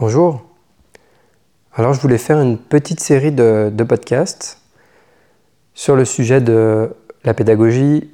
Bonjour. 0.00 0.40
Alors 1.74 1.92
je 1.92 2.00
voulais 2.00 2.16
faire 2.16 2.40
une 2.40 2.56
petite 2.56 3.00
série 3.00 3.32
de, 3.32 3.84
podcasts 3.86 4.62
sur 5.74 5.94
le 5.94 6.06
sujet 6.06 6.40
de 6.40 6.96
la 7.22 7.34
pédagogie 7.34 8.10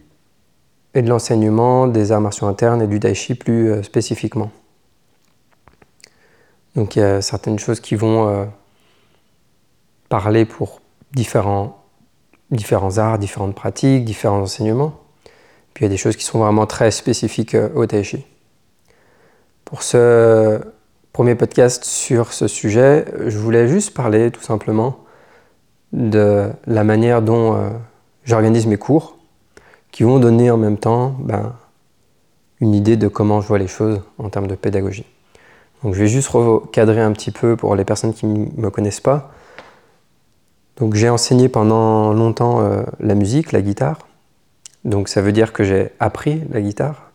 et 0.95 1.03
de 1.03 1.09
l'enseignement 1.09 1.87
des 1.87 2.11
arts 2.11 2.21
martiaux 2.21 2.49
internes 2.49 2.83
et 2.83 2.89
du 2.89 2.99
Daichi 2.99 3.37
plus 3.37 3.71
euh, 3.71 3.83
spécifiquement. 3.85 4.51
Donc 6.75 6.97
il 6.97 6.99
y 6.99 7.03
a 7.03 7.23
certaines 7.23 7.61
choses 7.61 7.79
qui 7.79 7.95
vont 7.95 8.27
euh, 8.27 8.47
parler 10.09 10.45
pour 10.45 10.81
différents, 11.13 11.79
arts, 12.97 13.19
différentes 13.21 13.55
pratiques, 13.55 14.05
différents 14.05 14.41
enseignements. 14.41 14.99
Puis 15.73 15.85
il 15.85 15.87
y 15.87 15.91
a 15.91 15.95
des 15.95 15.99
choses 15.99 16.17
qui 16.17 16.25
sont 16.25 16.41
vraiment 16.41 16.67
très 16.67 16.91
spécifiques 16.91 17.55
euh, 17.55 17.69
au 17.77 17.87
Daichi. 17.87 18.27
Pour 19.65 19.85
ce 19.85 20.61
premier 21.17 21.35
podcast 21.35 21.87
sur 21.87 22.35
ce 22.35 22.47
sujet, 22.47 23.07
je 23.27 23.39
voulais 23.39 23.69
juste 23.69 23.95
parler 23.95 24.31
tout 24.31 24.43
simplement 24.43 24.99
de 25.95 26.51
la 26.67 26.85
manière 26.85 27.23
dont 27.23 27.55
euh, 27.55 27.71
j'organise 28.25 28.67
mes 28.67 28.77
cours, 28.77 29.17
qui 29.93 30.03
vont 30.03 30.19
donner 30.19 30.51
en 30.51 30.59
même 30.59 30.77
temps 30.77 31.17
ben, 31.21 31.55
une 32.61 32.75
idée 32.75 32.99
de 32.99 33.09
comment 33.09 33.41
je 33.41 33.49
vois 33.49 33.57
les 33.57 33.67
choses 33.67 34.03
en 34.19 34.29
termes 34.29 34.47
de 34.47 34.57
pédagogie. 34.57 35.07
Donc 35.83 35.95
je 35.95 36.01
vais 36.01 36.07
juste 36.07 36.29
recadrer 36.29 37.01
un 37.01 37.13
petit 37.13 37.31
peu 37.31 37.57
pour 37.57 37.75
les 37.77 37.87
personnes 37.87 38.13
qui 38.13 38.27
ne 38.27 38.49
me 38.55 38.69
connaissent 38.69 39.01
pas. 39.01 39.33
Donc 40.77 40.97
j'ai 40.97 41.09
enseigné 41.09 41.49
pendant 41.49 42.13
longtemps 42.13 42.61
euh, 42.61 42.83
la 43.01 43.15
musique, 43.15 43.53
la 43.53 43.63
guitare. 43.63 44.07
Donc 44.85 45.09
ça 45.09 45.23
veut 45.23 45.33
dire 45.33 45.55
que 45.55 45.65
j'ai 45.65 45.93
appris 45.99 46.43
la 46.51 46.61
guitare. 46.61 47.11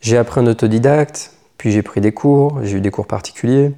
J'ai 0.00 0.16
appris 0.16 0.40
en 0.40 0.46
autodidacte, 0.46 1.33
j'ai 1.70 1.82
pris 1.82 2.00
des 2.00 2.12
cours, 2.12 2.60
j'ai 2.62 2.78
eu 2.78 2.80
des 2.80 2.90
cours 2.90 3.06
particuliers. 3.06 3.72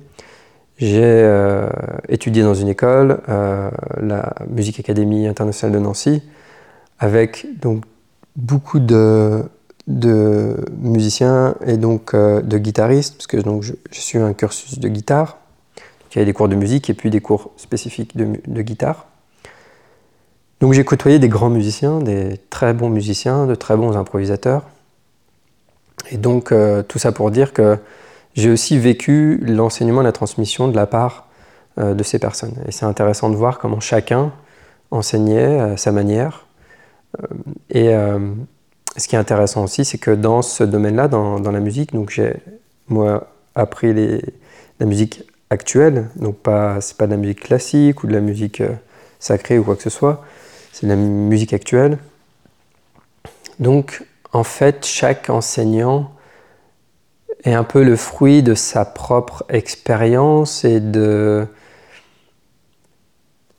J'ai 0.78 1.00
euh, 1.02 1.68
étudié 2.08 2.42
dans 2.42 2.54
une 2.54 2.68
école, 2.68 3.22
euh, 3.28 3.70
la 3.98 4.34
Musique 4.50 4.78
Académie 4.78 5.26
internationale 5.26 5.74
de 5.74 5.82
Nancy, 5.82 6.22
avec 6.98 7.46
donc 7.60 7.84
beaucoup 8.36 8.78
de, 8.78 9.42
de 9.86 10.56
musiciens 10.78 11.54
et 11.66 11.78
donc 11.78 12.12
euh, 12.12 12.42
de 12.42 12.58
guitaristes, 12.58 13.14
parce 13.14 13.26
que 13.26 13.38
donc, 13.38 13.62
je, 13.62 13.72
suis 13.90 14.18
un 14.18 14.34
cursus 14.34 14.78
de 14.78 14.88
guitare. 14.88 15.38
il 16.10 16.16
y 16.16 16.18
avait 16.18 16.26
des 16.26 16.34
cours 16.34 16.48
de 16.48 16.56
musique 16.56 16.90
et 16.90 16.94
puis 16.94 17.08
des 17.08 17.20
cours 17.20 17.52
spécifiques 17.56 18.14
de, 18.14 18.38
de 18.46 18.62
guitare. 18.62 19.06
Donc 20.60 20.74
j'ai 20.74 20.84
côtoyé 20.84 21.18
des 21.18 21.28
grands 21.28 21.50
musiciens, 21.50 22.00
des 22.00 22.38
très 22.50 22.74
bons 22.74 22.90
musiciens, 22.90 23.46
de 23.46 23.54
très 23.54 23.76
bons 23.76 23.96
improvisateurs. 23.96 24.64
Et 26.10 26.18
donc, 26.18 26.52
euh, 26.52 26.82
tout 26.82 26.98
ça 26.98 27.12
pour 27.12 27.30
dire 27.30 27.52
que 27.52 27.78
j'ai 28.34 28.50
aussi 28.50 28.78
vécu 28.78 29.38
l'enseignement 29.42 30.02
et 30.02 30.04
la 30.04 30.12
transmission 30.12 30.68
de 30.68 30.76
la 30.76 30.86
part 30.86 31.28
euh, 31.78 31.94
de 31.94 32.02
ces 32.02 32.18
personnes. 32.18 32.54
Et 32.66 32.72
c'est 32.72 32.84
intéressant 32.84 33.30
de 33.30 33.36
voir 33.36 33.58
comment 33.58 33.80
chacun 33.80 34.32
enseignait 34.90 35.58
à 35.58 35.76
sa 35.76 35.92
manière. 35.92 36.46
Euh, 37.20 37.26
et 37.70 37.90
ce 38.96 39.08
qui 39.08 39.16
est 39.16 39.18
intéressant 39.18 39.64
aussi, 39.64 39.84
c'est 39.84 39.98
que 39.98 40.10
dans 40.10 40.42
ce 40.42 40.64
domaine-là, 40.64 41.08
dans, 41.08 41.38
la 41.38 41.60
musique, 41.60 41.92
donc 41.92 42.10
j'ai 42.10 42.34
moi 42.88 43.28
appris 43.54 43.92
la 44.78 44.86
musique 44.86 45.24
actuelle, 45.50 46.08
donc 46.16 46.36
pas 46.36 46.80
c'est 46.80 46.96
pas 46.96 47.06
de 47.06 47.12
la 47.12 47.16
musique 47.16 47.40
classique 47.40 48.04
ou 48.04 48.06
de 48.06 48.12
la 48.12 48.20
musique 48.20 48.62
sacrée 49.18 49.58
ou 49.58 49.64
quoi 49.64 49.76
que 49.76 49.82
ce 49.82 49.90
soit, 49.90 50.24
c'est 50.72 50.86
de 50.86 50.92
la 50.92 50.96
musique 50.96 51.52
actuelle. 51.52 51.98
Donc 53.58 54.02
en 54.36 54.44
fait, 54.44 54.84
chaque 54.84 55.30
enseignant 55.30 56.10
est 57.44 57.54
un 57.54 57.64
peu 57.64 57.82
le 57.82 57.96
fruit 57.96 58.42
de 58.42 58.54
sa 58.54 58.84
propre 58.84 59.44
expérience 59.48 60.62
et 60.64 60.78
de 60.78 61.46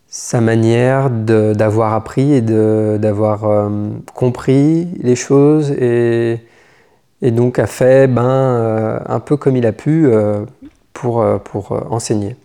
sa 0.08 0.40
manière 0.40 1.10
d'avoir 1.10 1.94
appris 1.94 2.32
et 2.32 2.42
d'avoir 2.42 3.46
euh, 3.46 3.70
compris 4.14 4.88
les 5.02 5.16
choses 5.16 5.72
et, 5.72 6.42
donc 7.24 7.58
a 7.58 7.66
fait 7.66 8.08
ben, 8.08 8.24
euh, 8.24 9.00
un 9.08 9.20
peu 9.20 9.36
comme 9.36 9.58
il 9.58 9.66
a 9.66 9.72
pu 9.72 10.06
euh, 10.06 10.46
pour, 10.94 11.26
pour 11.44 11.72
enseigner. 11.92 12.36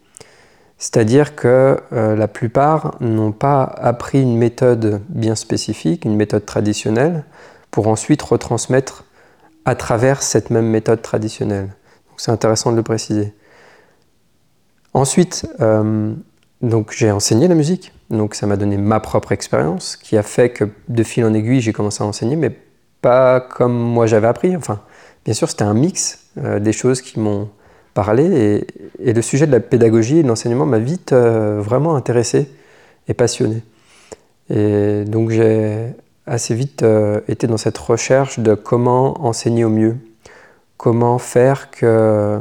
C'est-à-dire 0.78 1.36
que 1.36 1.76
la 1.92 2.28
plupart 2.28 2.96
n'ont 3.00 3.30
pas 3.30 3.62
appris 3.62 4.20
une 4.20 4.36
méthode 4.36 5.00
bien 5.08 5.36
spécifique, 5.36 6.04
une 6.04 6.16
méthode 6.16 6.44
traditionnelle, 6.44 7.24
pour 7.72 7.88
ensuite 7.88 8.22
retransmettre 8.22 9.02
à 9.64 9.74
travers 9.74 10.22
cette 10.22 10.50
même 10.50 10.66
méthode 10.66 11.02
traditionnelle. 11.02 11.70
C'est 12.16 12.30
intéressant 12.30 12.70
de 12.70 12.76
le 12.76 12.82
préciser. 12.84 13.32
Ensuite, 14.94 15.48
euh, 15.60 16.12
j'ai 16.90 17.10
enseigné 17.10 17.48
la 17.48 17.54
musique, 17.54 17.92
donc 18.10 18.34
ça 18.36 18.46
m'a 18.46 18.56
donné 18.56 18.76
ma 18.76 19.00
propre 19.00 19.32
expérience, 19.32 19.96
qui 19.96 20.16
a 20.16 20.22
fait 20.22 20.50
que 20.50 20.64
de 20.88 21.02
fil 21.02 21.24
en 21.24 21.34
aiguille, 21.34 21.60
j'ai 21.60 21.72
commencé 21.72 22.04
à 22.04 22.06
enseigner, 22.06 22.36
mais 22.36 22.56
pas 23.00 23.40
comme 23.40 23.74
moi 23.76 24.06
j'avais 24.06 24.28
appris. 24.28 24.54
Enfin, 24.54 24.82
bien 25.24 25.34
sûr, 25.34 25.48
c'était 25.48 25.64
un 25.64 25.74
mix 25.74 26.26
euh, 26.38 26.60
des 26.60 26.72
choses 26.72 27.00
qui 27.00 27.18
m'ont 27.18 27.48
parlé, 27.94 28.66
et, 29.00 29.12
le 29.12 29.22
sujet 29.22 29.46
de 29.46 29.52
la 29.52 29.60
pédagogie 29.60 30.18
et 30.18 30.22
de 30.22 30.28
l'enseignement 30.28 30.66
m'a 30.66 30.78
vite 30.78 31.12
euh, 31.12 31.60
vraiment 31.60 31.96
intéressé 31.96 32.50
et 33.08 33.14
passionné. 33.14 33.62
Et 34.50 35.04
donc 35.06 35.30
j'ai 35.30 35.94
assez 36.26 36.54
vite 36.54 36.82
euh, 36.82 37.20
été 37.28 37.46
dans 37.46 37.56
cette 37.56 37.78
recherche 37.78 38.38
de 38.38 38.54
comment 38.54 39.24
enseigner 39.24 39.64
au 39.64 39.68
mieux. 39.68 39.96
Comment 40.76 41.18
faire 41.18 41.70
que 41.70 42.40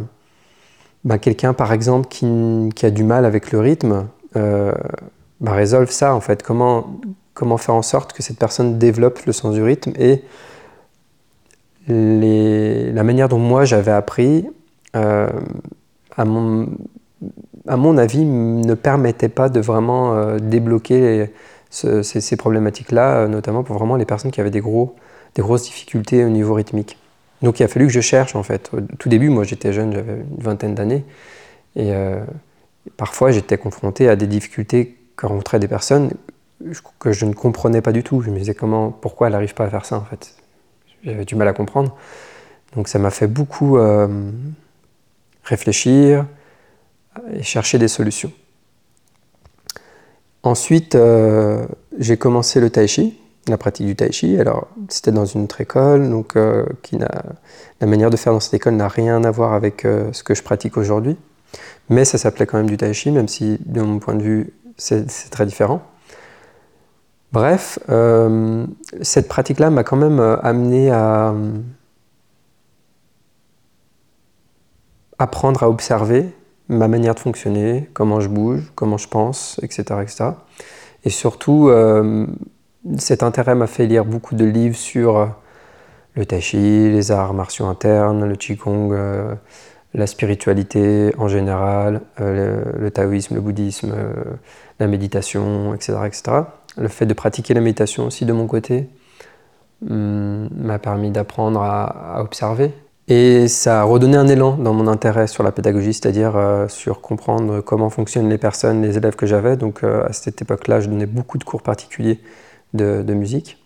bah, 1.04 1.18
quelqu'un, 1.18 1.54
par 1.54 1.74
exemple, 1.74 2.08
qui, 2.08 2.86
a 2.86 2.92
du 2.92 3.04
mal 3.04 3.26
avec 3.26 3.52
le 3.52 3.60
rythme, 3.60 4.08
euh, 4.36 4.72
bah, 5.40 5.54
résolve 5.54 5.90
ça, 5.90 6.14
en 6.14 6.22
fait. 6.22 6.44
Comment, 6.44 7.00
comment 7.34 7.58
faire 7.58 7.76
en 7.76 7.82
sorte 7.82 8.14
que 8.14 8.24
cette 8.24 8.38
personne 8.38 8.78
développe 8.78 9.20
le 9.26 9.34
sens 9.34 9.54
du 9.54 9.64
rythme 9.64 9.94
et 9.98 10.24
la 11.88 13.04
manière 13.04 13.28
dont 13.28 13.40
moi 13.40 13.66
j'avais 13.66 13.92
appris, 13.92 14.48
euh, 14.96 15.28
à, 16.16 16.26
mon, 16.26 16.70
à 17.68 17.76
mon 17.76 17.98
avis, 17.98 18.24
ne 18.24 18.74
permettait 18.76 19.30
pas 19.30 19.50
de 19.50 19.60
vraiment 19.60 20.38
débloquer 20.38 21.00
les, 21.00 21.34
ces, 21.72 22.36
problématiques-là, 22.36 23.22
euh, 23.22 23.28
notamment 23.28 23.64
pour 23.64 23.78
vraiment 23.78 23.96
les 23.96 24.06
personnes 24.06 24.32
qui 24.32 24.42
avaient 24.42 24.52
des, 24.52 24.60
gros, 24.60 24.96
des 25.36 25.42
grosses 25.42 25.64
difficultés 25.64 26.24
au 26.24 26.30
niveau 26.30 26.54
rythmique. 26.54 26.98
Donc 27.42 27.60
il 27.60 27.64
a 27.64 27.68
fallu 27.68 27.88
que 27.88 27.94
je 27.94 28.02
cherche 28.02 28.36
en 28.36 28.44
fait. 28.44 28.70
Au 28.74 28.82
tout 28.82 29.10
début, 29.10 29.30
moi 29.30 29.44
j'étais 29.44 29.74
jeune, 29.74 29.94
j'avais 29.94 30.14
une 30.14 30.44
vingtaine 30.44 30.76
d'années, 30.76 31.04
et 31.76 31.94
euh, 31.94 32.24
parfois 32.98 33.32
j'étais 33.32 33.58
confronté 33.58 34.10
à 34.10 34.16
des 34.16 34.28
difficultés 34.28 34.98
que 35.16 35.26
rencontraient 35.26 35.60
des 35.60 35.68
personnes 35.68 36.12
que 37.00 37.12
je 37.12 37.26
ne 37.26 37.34
comprenais 37.34 37.82
pas 37.82 37.92
du 37.92 38.04
tout. 38.04 38.22
Je 38.22 38.30
me 38.30 38.38
disais 38.38 38.54
comment, 38.54 38.92
pourquoi 38.92 39.28
elle 39.28 39.34
n'arrive 39.34 39.56
pas 39.56 39.66
à 39.66 39.70
faire 39.70 39.86
ça 39.86 39.98
en 39.98 40.06
fait? 40.06 40.36
J'avais 41.04 41.26
du 41.26 41.36
mal 41.36 41.48
à 41.48 41.54
comprendre. 41.54 41.96
Donc 42.76 42.88
ça 42.88 43.00
m'a 43.00 43.10
fait 43.10 43.28
beaucoup 43.28 43.78
euh, 43.78 44.08
réfléchir 45.44 46.28
et 47.34 47.44
chercher 47.44 47.80
des 47.80 47.88
solutions. 47.88 48.32
Ensuite, 50.44 50.96
euh, 50.96 51.66
j'ai 52.00 52.18
commencé 52.18 52.60
le 52.60 52.72
tai 52.72 52.88
chi, 52.88 53.20
la 53.48 53.58
pratique 53.58 53.86
du 53.86 53.96
tai 53.96 54.12
chi. 54.12 54.40
Alors, 54.40 54.68
c'était 54.90 55.12
dans 55.12 55.26
une 55.26 55.44
autre 55.44 55.62
école, 55.62 56.10
donc 56.10 56.36
euh, 56.36 56.66
la 57.80 57.88
manière 57.88 58.10
de 58.10 58.18
faire 58.18 58.34
dans 58.34 58.40
cette 58.40 58.56
école 58.56 58.74
n'a 58.74 58.88
rien 58.88 59.24
à 59.24 59.32
voir 59.32 59.54
avec 59.54 59.86
euh, 59.86 60.12
ce 60.14 60.24
que 60.24 60.34
je 60.34 60.42
pratique 60.42 60.78
aujourd'hui. 60.78 61.16
Mais 61.90 62.06
ça 62.06 62.18
s'appelait 62.18 62.48
quand 62.48 62.58
même 62.58 62.70
du 62.70 62.78
tai 62.78 62.94
chi, 62.94 63.12
même 63.12 63.28
si, 63.28 63.60
de 63.66 63.82
mon 63.82 64.00
point 64.00 64.16
de 64.16 64.24
vue, 64.24 64.54
c'est 64.78 65.06
très 65.30 65.46
différent. 65.46 65.84
Bref, 67.34 67.80
cette 69.02 69.28
pratique-là 69.30 69.70
m'a 69.70 69.84
quand 69.84 69.96
même 69.96 70.20
amené 70.20 70.92
à 70.92 71.34
apprendre 75.18 75.64
à 75.64 75.70
observer 75.70 76.26
ma 76.72 76.88
manière 76.88 77.14
de 77.14 77.20
fonctionner, 77.20 77.90
comment 77.94 78.22
je 78.22 78.30
bouge, 78.30 78.72
comment 78.76 78.98
je 78.98 79.08
pense, 79.08 79.60
etc. 79.62 79.84
etc. 80.02 80.26
Et 81.04 81.10
surtout, 81.10 81.68
euh, 81.68 82.26
cet 82.98 83.24
intérêt 83.24 83.56
m'a 83.56 83.68
fait 83.68 83.86
lire 83.86 84.06
beaucoup 84.06 84.36
de 84.36 84.46
livres 84.46 84.78
sur 84.78 85.18
euh, 85.18 85.26
le 86.16 86.26
tai 86.26 86.40
chi, 86.40 86.58
les 86.58 87.12
arts 87.12 87.34
martiaux 87.34 87.66
internes, 87.66 88.26
le 88.26 88.36
qigong, 88.38 88.94
euh, 88.94 89.36
la 89.94 90.08
spiritualité 90.08 91.14
en 91.18 91.28
général, 91.28 92.02
le, 92.18 92.90
taoïsme, 92.90 93.36
le 93.36 93.42
bouddhisme, 93.42 93.94
la 94.80 94.88
méditation, 94.88 95.74
etc., 95.74 95.98
etc. 96.06 96.22
Le 96.78 96.88
fait 96.88 97.06
de 97.06 97.14
pratiquer 97.14 97.54
la 97.54 97.60
méditation 97.60 98.06
aussi 98.06 98.24
de 98.24 98.32
mon 98.32 98.48
côté 98.48 98.88
hum, 99.90 100.48
m'a 100.56 100.80
permis 100.80 101.12
d'apprendre 101.12 101.62
à 101.62 102.22
observer 102.22 102.72
et 103.14 103.50
ça 103.50 103.82
a 103.82 103.84
redonné 103.84 104.16
un 104.16 104.30
élan 104.30 104.56
dans 104.56 104.74
mon 104.74 104.88
intérêt 104.88 105.28
sur 105.28 105.44
la 105.44 105.52
pédagogie, 105.52 105.94
c'est-à-dire 105.94 106.38
euh, 106.38 106.70
sur 106.70 107.02
comprendre 107.02 107.60
comment 107.60 107.90
fonctionnent 107.90 108.30
les 108.30 108.38
personnes, 108.38 108.82
les 108.82 108.96
élèves 108.96 109.18
que 109.18 109.26
j'avais. 109.26 109.58
Donc 109.58 109.84
euh, 109.84 110.08
à 110.08 110.14
cette 110.14 110.42
époque-là, 110.42 110.80
je 110.80 110.88
donnais 110.88 111.08
beaucoup 111.08 111.38
de 111.38 111.44
cours 111.44 111.62
particuliers 111.62 112.22
de, 112.74 113.14
musique. 113.14 113.58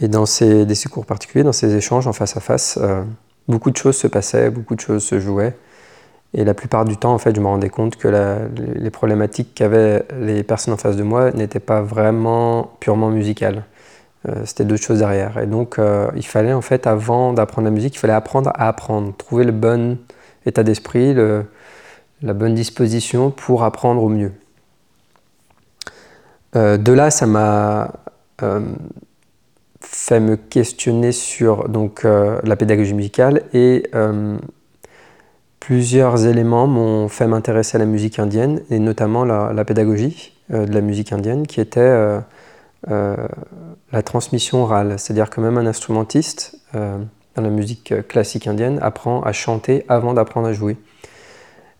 Et 0.00 0.08
dans 0.08 0.26
ces, 0.26 0.66
cours 0.90 1.06
particuliers, 1.06 1.44
dans 1.44 1.52
ces 1.52 1.76
échanges 1.76 2.08
en 2.08 2.12
face 2.12 2.36
à 2.36 2.40
face, 2.40 2.80
euh, 2.82 3.04
beaucoup 3.46 3.70
de 3.70 3.76
choses 3.76 3.96
se 3.96 4.08
passaient, 4.08 4.50
beaucoup 4.50 4.74
de 4.74 4.80
choses 4.80 5.04
se 5.04 5.20
jouaient. 5.20 5.56
Et 6.36 6.42
la 6.42 6.54
plupart 6.54 6.84
du 6.84 6.96
temps, 6.96 7.14
en 7.14 7.18
fait, 7.18 7.36
je 7.36 7.40
me 7.40 7.46
rendais 7.46 7.70
compte 7.70 7.94
que 7.94 8.08
les 8.74 8.90
problématiques 8.90 9.54
qu'avaient 9.54 10.04
les 10.20 10.42
personnes 10.42 10.74
en 10.74 10.78
face 10.78 10.96
de 10.96 11.04
moi 11.04 11.30
n'étaient 11.30 11.60
pas 11.60 11.80
vraiment 11.80 12.72
purement 12.80 13.10
musicales. 13.10 13.62
Euh, 14.28 14.42
c'était 14.44 14.64
d'autres 14.64 14.82
choses 14.82 15.00
derrière. 15.00 15.38
Et 15.38 15.46
donc, 15.46 15.78
euh, 15.78 16.10
il 16.16 16.24
fallait, 16.24 16.52
en 16.52 16.62
fait, 16.62 16.86
avant 16.86 17.32
d'apprendre 17.32 17.66
la 17.66 17.70
musique, 17.70 17.94
il 17.94 17.98
fallait 17.98 18.14
apprendre 18.14 18.50
à 18.54 18.68
apprendre, 18.68 19.14
trouver 19.16 19.44
le 19.44 19.52
bon 19.52 19.98
état 20.46 20.62
d'esprit, 20.62 21.14
la 21.14 22.32
bonne 22.32 22.54
disposition 22.54 23.30
pour 23.30 23.64
apprendre 23.64 24.02
au 24.02 24.08
mieux. 24.08 24.32
Euh, 26.56 26.76
de 26.76 26.92
là, 26.92 27.10
ça 27.10 27.26
m'a 27.26 27.92
fait 29.80 30.20
me 30.20 30.36
questionner 30.36 31.12
sur 31.12 31.68
donc, 31.68 32.04
la 32.04 32.56
pédagogie 32.56 32.94
musicale 32.94 33.42
et 33.52 33.84
Plusieurs 35.60 36.26
éléments 36.26 36.66
m'ont 36.66 37.08
fait 37.08 37.26
m'intéresser 37.26 37.76
à 37.76 37.78
la 37.78 37.86
musique 37.86 38.18
indienne, 38.18 38.60
et 38.68 38.78
notamment 38.78 39.24
la, 39.24 39.64
pédagogie 39.64 40.34
de 40.50 40.70
la 40.70 40.82
musique 40.82 41.10
indienne, 41.10 41.46
qui 41.46 41.58
était 41.58 42.20
la 42.86 44.02
transmission 44.02 44.62
orale. 44.62 44.98
C'est-à-dire 44.98 45.30
que 45.30 45.40
même 45.40 45.58
un 45.58 45.66
instrumentiste 45.66 46.56
dans 46.72 47.42
la 47.42 47.48
musique 47.48 47.94
classique 48.08 48.46
indienne 48.46 48.78
apprend 48.82 49.22
à 49.22 49.32
chanter 49.32 49.84
avant 49.88 50.14
d'apprendre 50.14 50.48
à 50.48 50.52
jouer. 50.52 50.76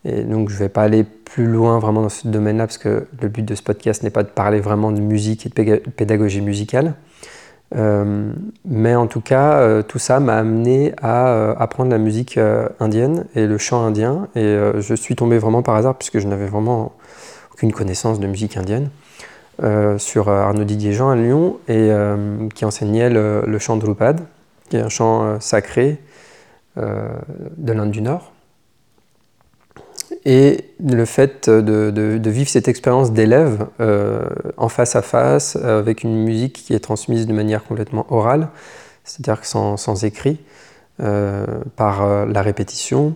Et 0.04 0.22
donc 0.22 0.48
je 0.48 0.54
ne 0.54 0.58
vais 0.58 0.68
pas 0.68 0.82
aller 0.82 1.04
plus 1.04 1.46
loin 1.46 1.78
vraiment 1.78 2.02
dans 2.02 2.08
ce 2.08 2.28
domaine-là, 2.28 2.66
parce 2.66 2.78
que 2.78 3.06
le 3.20 3.28
but 3.28 3.42
de 3.42 3.54
ce 3.54 3.62
podcast 3.62 4.02
n'est 4.02 4.10
pas 4.10 4.22
de 4.22 4.28
parler 4.28 4.60
vraiment 4.60 4.92
de 4.92 5.00
musique 5.00 5.46
et 5.46 5.48
de 5.48 5.76
pédagogie 5.90 6.40
musicale. 6.40 6.94
Euh, 7.76 8.32
mais 8.64 8.94
en 8.94 9.06
tout 9.06 9.20
cas, 9.20 9.58
euh, 9.58 9.82
tout 9.82 9.98
ça 9.98 10.20
m'a 10.20 10.36
amené 10.36 10.92
à 11.02 11.28
euh, 11.28 11.54
apprendre 11.58 11.90
la 11.90 11.98
musique 11.98 12.38
indienne 12.80 13.24
et 13.34 13.46
le 13.46 13.58
chant 13.58 13.84
indien. 13.84 14.28
Et 14.36 14.56
je 14.78 14.94
suis 14.94 15.16
tombé 15.16 15.38
vraiment 15.38 15.62
par 15.62 15.74
hasard, 15.74 15.96
puisque 15.96 16.18
je 16.18 16.26
n'avais 16.26 16.46
vraiment 16.46 16.92
aucune 17.52 17.72
connaissance 17.72 18.20
de 18.20 18.26
musique 18.26 18.56
indienne, 18.56 18.90
sur 19.98 20.28
Arnaud 20.28 20.64
Didier-Jean 20.64 21.10
à 21.10 21.16
Lyon, 21.16 21.58
et 21.68 21.90
qui 22.54 22.64
enseignait 22.64 23.10
le, 23.10 23.58
chant 23.58 23.76
Drupad, 23.76 24.20
qui 24.68 24.76
est 24.76 24.80
un 24.80 24.88
chant 24.88 25.40
sacré 25.40 26.00
de 26.76 27.72
l'Inde 27.72 27.90
du 27.90 28.02
Nord. 28.02 28.34
Et 30.24 30.70
le 30.80 31.04
fait 31.04 31.50
de, 31.50 32.30
vivre 32.30 32.48
cette 32.48 32.68
expérience 32.68 33.12
d'élève 33.12 33.66
euh, 33.80 34.22
en 34.56 34.68
face 34.68 34.96
à 34.96 35.02
face, 35.02 35.56
avec 35.56 36.02
une 36.02 36.24
musique 36.24 36.54
qui 36.54 36.74
est 36.74 36.80
transmise 36.80 37.26
de 37.26 37.32
manière 37.32 37.64
complètement 37.64 38.06
orale, 38.08 38.48
c'est-à-dire 39.04 39.44
sans, 39.44 40.04
écrit, 40.04 40.40
euh, 41.00 41.44
par 41.76 42.02
euh, 42.02 42.26
la 42.26 42.40
répétition, 42.40 43.14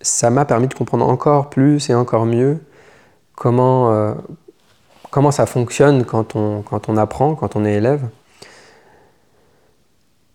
ça 0.00 0.30
m'a 0.30 0.44
permis 0.44 0.68
de 0.68 0.74
comprendre 0.74 1.08
encore 1.08 1.50
plus 1.50 1.90
et 1.90 1.94
encore 1.94 2.26
mieux 2.26 2.58
comment, 3.34 4.14
comment 5.14 5.30
ça 5.30 5.46
fonctionne 5.46 6.04
quand 6.04 6.34
on, 6.34 6.96
apprend, 6.96 7.36
quand 7.36 7.54
on 7.54 7.64
est 7.64 7.74
élève. 7.74 8.08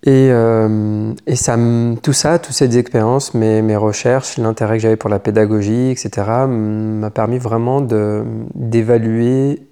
Et, 0.04 0.30
euh, 0.32 1.14
ça, 1.34 1.58
tout 2.02 2.14
ça, 2.14 2.40
toutes 2.40 2.54
ces 2.54 2.78
expériences, 2.78 3.34
mes, 3.34 3.62
mes 3.62 3.76
recherches, 3.76 4.38
l'intérêt 4.38 4.78
que 4.78 4.84
j'avais 4.84 4.96
pour 4.96 5.10
la 5.10 5.20
pédagogie, 5.20 5.92
etc., 5.92 6.46
m'a 6.48 7.10
permis 7.10 7.40
vraiment 7.40 7.82
d'évaluer 7.82 9.68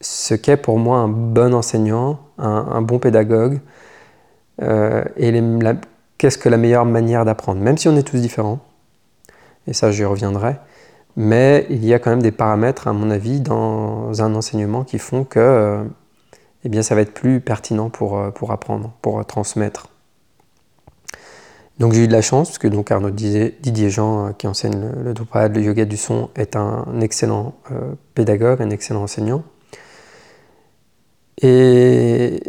ce 0.00 0.34
qu'est 0.34 0.56
pour 0.56 0.80
moi 0.80 0.98
un 0.98 1.08
bon 1.08 1.54
enseignant, 1.54 2.18
un, 2.36 2.82
bon 2.82 2.98
pédagogue, 2.98 3.60
euh, 4.60 5.04
et 5.18 5.32
qu'est-ce 6.18 6.36
que 6.36 6.48
la 6.48 6.56
meilleure 6.56 6.84
manière 6.84 7.24
d'apprendre, 7.24 7.60
même 7.60 7.78
si 7.78 7.86
on 7.86 7.96
est 7.96 8.02
tous 8.02 8.16
différents, 8.20 8.58
et 9.68 9.72
ça 9.72 9.92
j'y 9.92 10.04
reviendrai, 10.04 10.56
mais 11.16 11.66
il 11.70 11.84
y 11.84 11.94
a 11.94 11.98
quand 11.98 12.10
même 12.10 12.22
des 12.22 12.32
paramètres, 12.32 12.88
à 12.88 12.92
mon 12.92 13.10
avis, 13.10 13.40
dans 13.40 14.22
un 14.22 14.34
enseignement 14.34 14.84
qui 14.84 14.98
font 14.98 15.24
que 15.24 15.84
eh 16.64 16.82
ça 16.82 16.94
va 16.94 17.00
être 17.00 17.14
plus 17.14 17.40
pertinent 17.40 17.90
pour, 17.90 18.18
euh, 18.18 18.30
apprendre, 18.48 18.92
pour 19.02 19.18
euh, 19.18 19.24
transmettre. 19.24 19.88
Donc 21.78 21.92
j'ai 21.92 22.04
eu 22.04 22.06
de 22.06 22.12
la 22.12 22.22
chance, 22.22 22.50
parce 22.50 22.58
que 22.58 22.68
donc 22.68 22.90
Arnaud 22.90 23.10
Didier 23.10 23.90
Jean, 23.90 24.28
euh, 24.28 24.32
qui 24.32 24.46
enseigne 24.46 24.80
le, 24.80 25.12
le 25.12 25.48
le 25.48 25.60
yoga 25.60 25.84
du 25.84 25.96
son, 25.96 26.30
est 26.36 26.54
un 26.54 27.00
excellent 27.00 27.54
pédagogue, 28.14 28.62
un 28.62 28.70
excellent 28.70 29.02
enseignant. 29.02 29.42
Et 31.40 32.40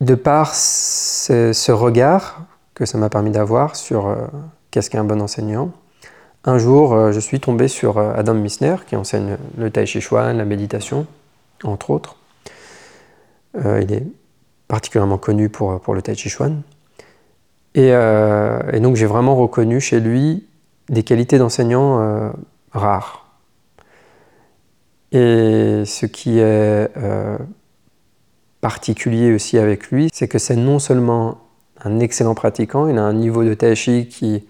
de 0.00 0.14
par 0.14 0.54
ce, 0.54 1.70
regard 1.70 2.42
que 2.74 2.84
ça 2.84 2.98
m'a 2.98 3.08
permis 3.08 3.30
d'avoir 3.30 3.76
sur 3.76 4.14
qu'est-ce 4.70 4.90
qu'un 4.90 5.04
bon 5.04 5.22
enseignant, 5.22 5.72
un 6.48 6.58
jour 6.58 7.12
je 7.12 7.20
suis 7.20 7.40
tombé 7.40 7.68
sur 7.68 7.98
Adam 7.98 8.34
Missner, 8.34 8.76
qui 8.86 8.96
enseigne 8.96 9.36
le 9.58 9.70
Tai 9.70 9.86
Chi 9.86 10.00
Chuan, 10.00 10.36
la 10.36 10.44
méditation, 10.44 11.06
entre 11.62 11.90
autres. 11.90 12.16
Euh, 13.56 13.80
il 13.82 13.92
est 13.92 14.06
particulièrement 14.66 15.18
connu 15.18 15.48
pour, 15.48 15.94
le 15.94 16.02
Tai 16.02 16.14
Chi 16.14 16.30
Chuan. 16.30 16.62
Et, 17.74 17.92
euh, 17.92 18.80
donc 18.80 18.96
j'ai 18.96 19.06
vraiment 19.06 19.36
reconnu 19.36 19.80
chez 19.80 20.00
lui 20.00 20.46
des 20.88 21.02
qualités 21.02 21.38
d'enseignant 21.38 22.00
euh, 22.00 22.30
rares. 22.72 23.26
Et 25.12 25.82
ce 25.84 26.06
qui 26.06 26.38
est 26.38 26.90
particulier 28.60 29.34
aussi 29.34 29.58
avec 29.58 29.90
lui, 29.90 30.08
c'est 30.12 30.28
que 30.28 30.38
c'est 30.38 30.56
non 30.56 30.78
seulement 30.78 31.38
un 31.82 32.00
excellent 32.00 32.34
pratiquant, 32.34 32.88
il 32.88 32.98
a 32.98 33.02
un 33.02 33.12
niveau 33.12 33.44
de 33.44 33.54
tai 33.54 33.74
chi 33.76 34.08
qui, 34.08 34.47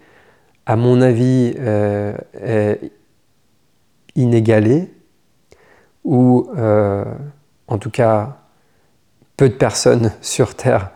à 0.69 0.77
mon 0.77 1.01
avis, 1.01 1.55
est 1.57 2.93
inégalé, 4.15 4.89
ou 6.05 6.49
en 7.67 7.79
tout 7.79 7.91
cas 7.91 8.37
peu 9.39 9.49
de 9.49 9.55
personnes 9.55 10.13
sur 10.21 10.55
Terre 10.55 10.91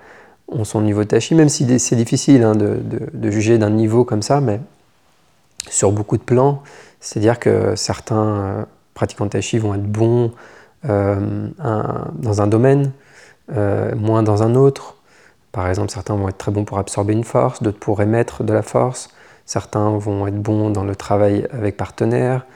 ont 0.48 0.64
son 0.64 0.82
niveau 0.82 1.02
de 1.04 1.08
tachi, 1.08 1.34
même 1.34 1.48
si 1.48 1.78
c'est 1.78 1.96
difficile 1.96 2.42
hein, 2.42 2.54
de, 2.54 3.30
juger 3.30 3.56
d'un 3.56 3.70
niveau 3.70 4.04
comme 4.04 4.20
ça, 4.20 4.42
mais 4.42 4.60
sur 5.70 5.92
beaucoup 5.92 6.18
de 6.18 6.22
plans, 6.22 6.62
c'est-à-dire 7.00 7.38
que 7.38 7.74
certains 7.74 8.26
euh, 8.26 8.64
pratiquants 8.92 9.28
tachi 9.28 9.58
vont 9.58 9.74
être 9.74 9.86
bons 9.86 10.32
euh, 10.84 11.48
dans 12.12 12.42
un 12.42 12.46
domaine, 12.46 12.92
euh, 13.56 13.94
moins 13.96 14.22
dans 14.22 14.42
un 14.42 14.54
autre. 14.54 14.96
Par 15.52 15.68
exemple, 15.68 15.90
certains 15.90 16.16
vont 16.16 16.28
être 16.28 16.36
très 16.36 16.52
bons 16.52 16.64
pour 16.64 16.78
absorber 16.78 17.14
une 17.14 17.24
force, 17.24 17.62
d'autres 17.62 17.78
pour 17.78 18.02
émettre 18.02 18.44
de 18.44 18.52
la 18.52 18.62
force. 18.62 19.08
Certains 19.46 19.90
vont 19.98 20.26
être 20.26 20.40
bons 20.40 20.70
dans 20.70 20.84
le 20.84 20.96
travail 20.96 21.46
avec 21.50 21.76
partenaires. 21.76 22.46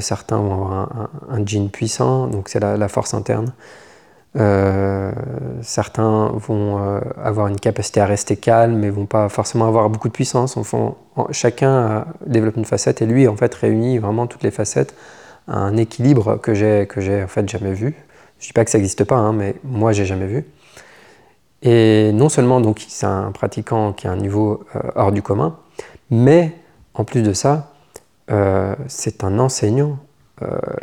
certains 0.00 0.38
vont 0.38 0.52
avoir 0.52 1.10
un, 1.30 1.46
jean 1.46 1.70
puissant, 1.70 2.26
donc 2.26 2.48
c'est 2.48 2.60
la, 2.60 2.88
force 2.88 3.14
interne. 3.14 3.52
Euh, 4.36 5.12
certains 5.60 6.28
vont 6.34 6.78
euh, 6.78 7.00
avoir 7.22 7.48
une 7.48 7.60
capacité 7.60 8.00
à 8.00 8.06
rester 8.06 8.36
calme, 8.36 8.76
mais 8.76 8.88
vont 8.88 9.04
pas 9.06 9.28
forcément 9.28 9.68
avoir 9.68 9.90
beaucoup 9.90 10.08
de 10.08 10.12
puissance. 10.12 10.56
Chacun 11.30 12.06
développe 12.26 12.56
une 12.56 12.64
facette 12.64 13.02
et 13.02 13.06
lui 13.06 13.28
en 13.28 13.36
fait 13.36 13.54
réunit 13.54 13.98
vraiment 13.98 14.26
toutes 14.26 14.42
les 14.42 14.50
facettes 14.50 14.94
à 15.48 15.58
un 15.58 15.76
équilibre 15.76 16.36
que 16.36 16.54
j'ai 16.54 16.86
que 16.86 17.00
j'ai 17.00 17.22
en 17.22 17.28
fait 17.28 17.48
jamais 17.48 17.72
vu. 17.72 17.94
Je 18.38 18.46
dis 18.46 18.52
pas 18.52 18.64
que 18.64 18.70
ça 18.70 18.78
n'existe 18.78 19.04
pas, 19.04 19.16
hein, 19.16 19.32
mais 19.32 19.54
moi 19.64 19.92
j'ai 19.92 20.06
jamais 20.06 20.26
vu. 20.26 20.46
Et 21.62 22.10
non 22.12 22.28
seulement 22.28 22.60
donc 22.60 22.84
c'est 22.88 23.06
un 23.06 23.30
pratiquant 23.30 23.92
qui 23.92 24.08
a 24.08 24.12
un 24.12 24.16
niveau 24.16 24.64
euh, 24.74 24.80
hors 24.96 25.12
du 25.12 25.22
commun, 25.22 25.56
mais 26.10 26.52
en 26.94 27.04
plus 27.04 27.22
de 27.22 27.32
ça, 27.32 27.68
c'est 28.86 29.24
un 29.24 29.38
enseignant 29.38 29.98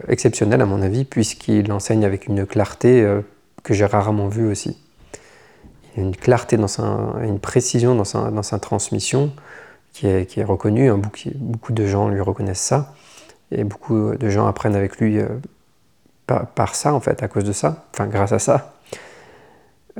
exceptionnel 0.08 0.62
à 0.62 0.68
mon 0.68 0.84
avis, 0.84 1.04
puisqu'il 1.04 1.72
enseigne 1.72 2.06
avec 2.06 2.28
une 2.28 2.46
clarté 2.46 3.04
que 3.64 3.74
j'ai 3.74 3.86
rarement 3.86 4.28
vu 4.28 4.50
aussi. 4.50 4.78
Il 5.96 6.02
a 6.02 6.04
une 6.04 6.16
clarté, 6.16 6.58
dans 6.58 6.80
une 7.22 7.40
précision 7.40 7.96
dans 7.96 8.04
sa, 8.04 8.60
transmission 8.60 9.32
qui 9.94 10.08
est, 10.08 10.44
reconnue. 10.44 10.90
Hein. 10.90 11.02
Beaucoup, 11.36 11.74
de 11.74 11.86
gens 11.86 12.10
lui 12.10 12.22
reconnaissent 12.22 12.62
ça. 12.62 12.94
Et 13.52 13.64
beaucoup 13.64 14.16
de 14.16 14.30
gens 14.30 14.48
apprennent 14.48 14.76
avec 14.76 14.98
lui 14.98 15.20
euh, 15.20 15.28
par, 16.28 16.76
ça, 16.76 16.94
en 16.94 17.00
fait, 17.00 17.24
à 17.24 17.28
cause 17.28 17.44
de 17.44 17.52
ça, 17.52 17.86
enfin 17.94 18.06
grâce 18.06 18.32
à 18.32 18.40
ça. 18.40 18.74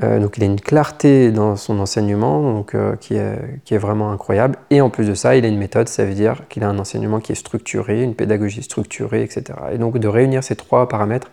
Euh, 0.02 0.18
donc 0.18 0.36
il 0.36 0.42
a 0.42 0.46
une 0.46 0.60
clarté 0.60 1.30
dans 1.30 1.56
son 1.56 1.78
enseignement 1.78 2.40
donc, 2.54 2.74
euh, 2.74 2.96
qui, 2.96 3.14
est, 3.14 3.78
vraiment 3.78 4.12
incroyable. 4.12 4.56
Et 4.70 4.80
en 4.80 4.88
plus 4.88 5.06
de 5.06 5.14
ça, 5.14 5.36
il 5.36 5.44
a 5.44 5.48
une 5.48 5.58
méthode, 5.58 5.88
ça 5.88 6.04
veut 6.04 6.14
dire 6.14 6.48
qu'il 6.48 6.64
a 6.64 6.68
un 6.68 6.78
enseignement 6.78 7.20
qui 7.20 7.32
est 7.32 7.36
structuré, 7.36 8.02
une 8.02 8.14
pédagogie 8.14 8.62
structurée, 8.62 9.22
etc. 9.22 9.58
Et 9.72 9.78
donc 9.78 9.98
de 9.98 10.08
réunir 10.08 10.42
ces 10.42 10.56
trois 10.56 10.88
paramètres, 10.88 11.30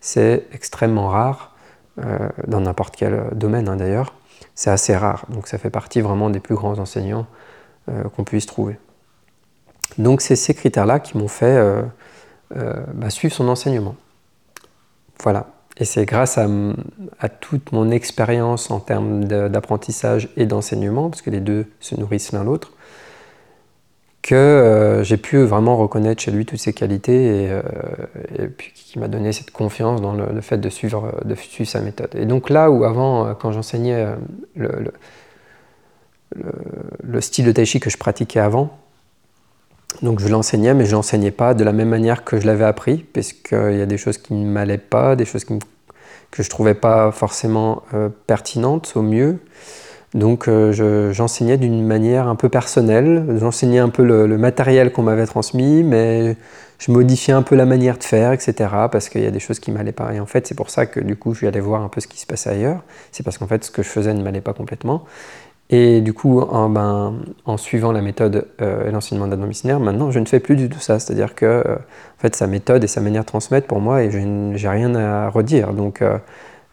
c'est 0.00 0.46
extrêmement 0.52 1.08
rare. 1.08 1.54
Euh, 1.98 2.28
dans 2.46 2.60
n'importe 2.60 2.94
quel 2.96 3.24
domaine 3.32 3.68
hein, 3.68 3.76
d'ailleurs. 3.76 4.14
C'est 4.54 4.70
assez 4.70 4.96
rare, 4.96 5.26
donc 5.28 5.48
ça 5.48 5.58
fait 5.58 5.70
partie 5.70 6.00
vraiment 6.00 6.30
des 6.30 6.40
plus 6.40 6.54
grands 6.54 6.78
enseignants 6.78 7.26
qu'on 8.14 8.24
puisse 8.24 8.46
trouver. 8.46 8.78
Donc 9.98 10.20
c'est 10.20 10.36
ces 10.36 10.54
critères-là 10.54 11.00
qui 11.00 11.18
m'ont 11.18 11.28
fait 11.28 11.60
bah, 12.54 13.10
suivre 13.10 13.34
son 13.34 13.48
enseignement. 13.48 13.96
Voilà. 15.22 15.46
Et 15.80 15.86
c'est 15.86 16.04
grâce 16.04 16.38
à, 16.38 17.28
toute 17.30 17.72
mon 17.72 17.90
expérience 17.90 18.70
en 18.70 18.80
termes 18.80 19.24
d'apprentissage 19.24 20.28
et 20.36 20.44
d'enseignement, 20.44 21.08
parce 21.08 21.22
que 21.22 21.30
les 21.30 21.40
deux 21.40 21.66
se 21.80 21.94
nourrissent 21.96 22.32
l'un 22.32 22.44
l'autre, 22.44 22.72
que 24.20 24.34
euh, 24.34 25.02
j'ai 25.02 25.16
pu 25.16 25.38
vraiment 25.38 25.78
reconnaître 25.78 26.20
chez 26.20 26.30
lui 26.30 26.44
toutes 26.44 26.58
ses 26.58 26.74
qualités 26.74 27.48
et, 28.38 28.46
puis 28.48 28.72
qui 28.74 28.98
m'a 28.98 29.08
donné 29.08 29.32
cette 29.32 29.50
confiance 29.52 30.02
dans 30.02 30.12
le, 30.12 30.42
fait 30.42 30.58
de 30.58 30.68
suivre, 30.68 31.14
sa 31.64 31.80
méthode. 31.80 32.10
Et 32.14 32.26
donc 32.26 32.50
là 32.50 32.70
où 32.70 32.84
avant, 32.84 33.34
quand 33.34 33.50
j'enseignais 33.50 34.06
le, 34.56 34.92
le, 37.02 37.20
style 37.22 37.46
de 37.46 37.52
tai 37.52 37.64
chi 37.64 37.80
que 37.80 37.88
je 37.88 37.96
pratiquais 37.96 38.40
avant, 38.40 38.78
donc 40.02 40.20
je 40.20 40.28
l'enseignais, 40.28 40.74
mais 40.74 40.84
je 40.84 40.92
l'enseignais 40.92 41.30
pas 41.30 41.54
de 41.54 41.64
la 41.64 41.72
même 41.72 41.88
manière 41.88 42.24
que 42.24 42.40
je 42.40 42.46
l'avais 42.46 42.64
appris, 42.64 42.98
parce 43.12 43.32
qu'il 43.32 43.76
y 43.76 43.82
a 43.82 43.86
des 43.86 43.98
choses 43.98 44.18
qui 44.18 44.34
ne 44.34 44.46
m'allaient 44.50 44.78
pas, 44.78 45.16
des 45.16 45.24
choses 45.24 45.44
que 45.44 46.42
je 46.42 46.48
trouvais 46.48 46.74
pas 46.74 47.12
forcément 47.12 47.82
euh, 47.94 48.08
pertinentes 48.26 48.92
au 48.94 49.02
mieux. 49.02 49.38
Donc 50.14 50.48
euh, 50.48 51.12
j'enseignais 51.12 51.56
d'une 51.56 51.86
manière 51.86 52.26
un 52.26 52.34
peu 52.34 52.48
personnelle, 52.48 53.36
j'enseignais 53.38 53.78
un 53.78 53.90
peu 53.90 54.02
le, 54.02 54.26
matériel 54.38 54.90
qu'on 54.92 55.02
m'avait 55.02 55.26
transmis, 55.26 55.84
mais 55.84 56.36
je 56.78 56.90
modifiais 56.90 57.34
un 57.34 57.42
peu 57.42 57.54
la 57.54 57.64
manière 57.64 57.96
de 57.96 58.02
faire, 58.02 58.32
etc. 58.32 58.54
Parce 58.90 59.08
qu'il 59.08 59.22
y 59.22 59.26
a 59.26 59.30
des 59.30 59.38
choses 59.38 59.60
qui 59.60 59.70
m'allaient 59.70 59.92
pas. 59.92 60.12
Et 60.12 60.18
en 60.18 60.26
fait, 60.26 60.46
c'est 60.48 60.56
pour 60.56 60.70
ça 60.70 60.86
que 60.86 60.98
du 60.98 61.14
coup, 61.14 61.32
je 61.34 61.38
suis 61.38 61.46
allé 61.46 61.60
voir 61.60 61.82
un 61.82 61.88
peu 61.88 62.00
ce 62.00 62.08
qui 62.08 62.18
se 62.18 62.26
passait 62.26 62.50
ailleurs. 62.50 62.82
C'est 63.12 63.22
parce 63.22 63.38
qu'en 63.38 63.46
fait, 63.46 63.62
ce 63.64 63.70
que 63.70 63.82
je 63.82 63.88
faisais 63.88 64.12
ne 64.12 64.22
m'allait 64.22 64.40
pas 64.40 64.54
complètement. 64.54 65.04
Et 65.72 66.00
du 66.00 66.12
coup, 66.12 66.40
en, 66.40 66.68
ben, 66.68 67.14
en 67.44 67.56
suivant 67.56 67.92
la 67.92 68.02
méthode 68.02 68.48
euh, 68.60 68.88
et 68.88 68.90
l'enseignement 68.90 69.28
d'Adam 69.28 69.46
Missner, 69.46 69.76
maintenant, 69.78 70.10
je 70.10 70.18
ne 70.18 70.26
fais 70.26 70.40
plus 70.40 70.56
du 70.56 70.68
tout 70.68 70.80
ça. 70.80 70.98
C'est-à-dire 70.98 71.36
que 71.36 71.46
euh, 71.46 71.76
en 71.76 72.20
fait, 72.20 72.34
sa 72.34 72.48
méthode 72.48 72.82
et 72.82 72.88
sa 72.88 73.00
manière 73.00 73.22
de 73.22 73.28
transmettre, 73.28 73.68
pour 73.68 73.80
moi, 73.80 74.02
et 74.02 74.10
je 74.10 74.18
n'ai 74.18 74.68
rien 74.68 74.94
à 74.96 75.28
redire. 75.30 75.72
Donc, 75.72 76.02
euh, 76.02 76.18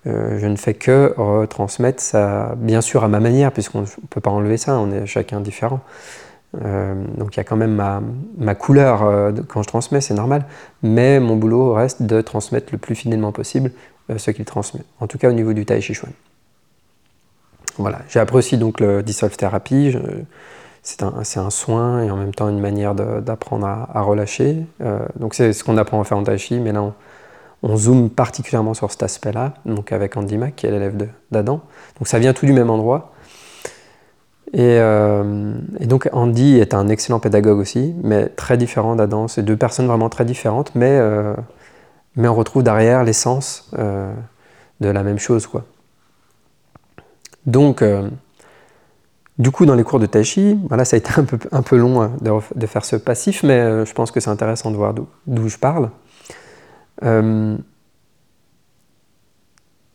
je 0.06 0.48
ne 0.48 0.56
fais 0.56 0.74
que 0.74 1.14
retransmettre 1.16 2.02
ça, 2.02 2.56
bien 2.58 2.82
sûr, 2.82 3.04
à 3.04 3.08
ma 3.08 3.20
manière, 3.20 3.52
puisqu'on 3.52 3.82
ne 3.82 3.88
peut 4.10 4.22
pas 4.22 4.32
enlever 4.32 4.58
ça, 4.58 4.80
on 4.80 4.92
est 4.92 5.06
chacun 5.06 5.42
différent. 5.42 5.82
donc, 6.54 7.36
il 7.36 7.38
y 7.38 7.40
a 7.40 7.44
quand 7.44 7.58
même 7.58 7.76
ma, 7.76 8.02
ma 8.38 8.56
couleur 8.56 9.34
quand 9.50 9.62
je 9.64 9.68
transmets, 9.68 10.02
c'est 10.02 10.14
normal. 10.14 10.46
Mais 10.82 11.20
mon 11.20 11.36
boulot 11.36 11.74
reste 11.74 12.04
de 12.04 12.22
transmettre 12.22 12.70
le 12.72 12.78
plus 12.78 12.96
fidèlement 12.96 13.34
possible 13.34 13.72
ce 14.16 14.32
qu'il 14.32 14.46
transmet. 14.46 14.82
En 15.02 15.08
tout 15.08 15.18
cas, 15.18 15.30
au 15.30 15.34
niveau 15.34 15.52
du 15.52 15.66
Tai 15.66 15.82
Chi 15.82 15.94
Chuan. 15.94 16.14
Voilà. 17.78 18.00
J'ai 18.10 18.20
appris 18.20 18.38
aussi 18.38 18.58
donc 18.58 18.80
le 18.80 19.04
dissolve 19.04 19.36
thérapie. 19.36 19.96
C'est 20.90 21.38
un, 21.38 21.50
soin 21.50 22.02
et 22.02 22.10
en 22.10 22.16
même 22.16 22.34
temps 22.34 22.48
une 22.48 22.62
manière 22.62 22.96
d'apprendre 22.96 23.68
à, 23.68 24.02
relâcher. 24.02 24.66
Euh, 24.80 25.00
donc 25.20 25.34
c'est 25.34 25.52
ce 25.52 25.66
qu'on 25.66 25.76
apprend 25.76 26.00
à 26.00 26.06
faire 26.06 26.18
en 26.18 26.24
Tai 26.24 26.38
Chi, 26.38 26.62
mais 26.62 26.72
là 26.72 26.94
on, 27.62 27.76
zoome 27.76 28.10
particulièrement 28.10 28.74
sur 28.74 28.90
cet 28.90 29.04
aspect-là, 29.04 29.56
donc 29.66 29.92
avec 29.92 30.16
Andy 30.16 30.38
Mack, 30.38 30.56
qui 30.56 30.66
est 30.66 30.72
l'élève 30.72 30.96
d'Adam. 31.30 31.60
Donc 32.00 32.08
ça 32.08 32.20
vient 32.20 32.32
tout 32.32 32.46
du 32.46 32.54
même 32.54 32.70
endroit. 32.70 33.12
Et, 34.54 34.78
euh, 34.80 35.56
donc 35.82 36.08
Andy 36.14 36.58
est 36.58 36.74
un 36.74 36.88
excellent 36.88 37.20
pédagogue 37.20 37.58
aussi, 37.58 37.94
mais 38.02 38.28
très 38.28 38.56
différent 38.56 38.96
d'Adam. 38.96 39.28
C'est 39.28 39.44
deux 39.44 39.58
personnes 39.58 39.88
vraiment 39.88 40.08
très 40.08 40.24
différentes, 40.24 40.74
mais, 40.74 40.92
euh, 40.92 41.34
mais 42.16 42.30
on 42.30 42.36
retrouve 42.36 42.64
derrière 42.64 43.04
l'essence 43.04 43.70
de 43.74 44.90
la 44.90 45.04
même 45.04 45.20
chose. 45.20 45.48
quoi. 45.48 45.66
Donc, 47.48 47.82
euh, 47.82 48.10
du 49.40 49.52
coup, 49.52 49.66
dans 49.66 49.76
les 49.76 49.84
cours 49.84 50.00
de 50.00 50.06
Tai 50.06 50.24
Chi, 50.24 50.60
voilà, 50.68 50.86
ça 50.86 50.96
a 50.96 51.00
été 51.00 51.12
un 51.18 51.24
peu, 51.24 51.40
un 51.52 51.62
peu 51.62 51.78
long 51.78 52.04
euh, 52.04 52.40
de, 52.56 52.68
faire 52.68 52.86
ce 52.86 52.96
passif, 52.98 53.42
mais 53.44 53.60
euh, 53.60 53.86
je 53.86 53.94
pense 53.94 54.12
que 54.12 54.20
c'est 54.20 54.30
intéressant 54.30 54.70
de 54.70 54.76
voir 54.76 54.94
d'où 54.94 55.50
je 55.50 55.58
parle. 55.58 55.90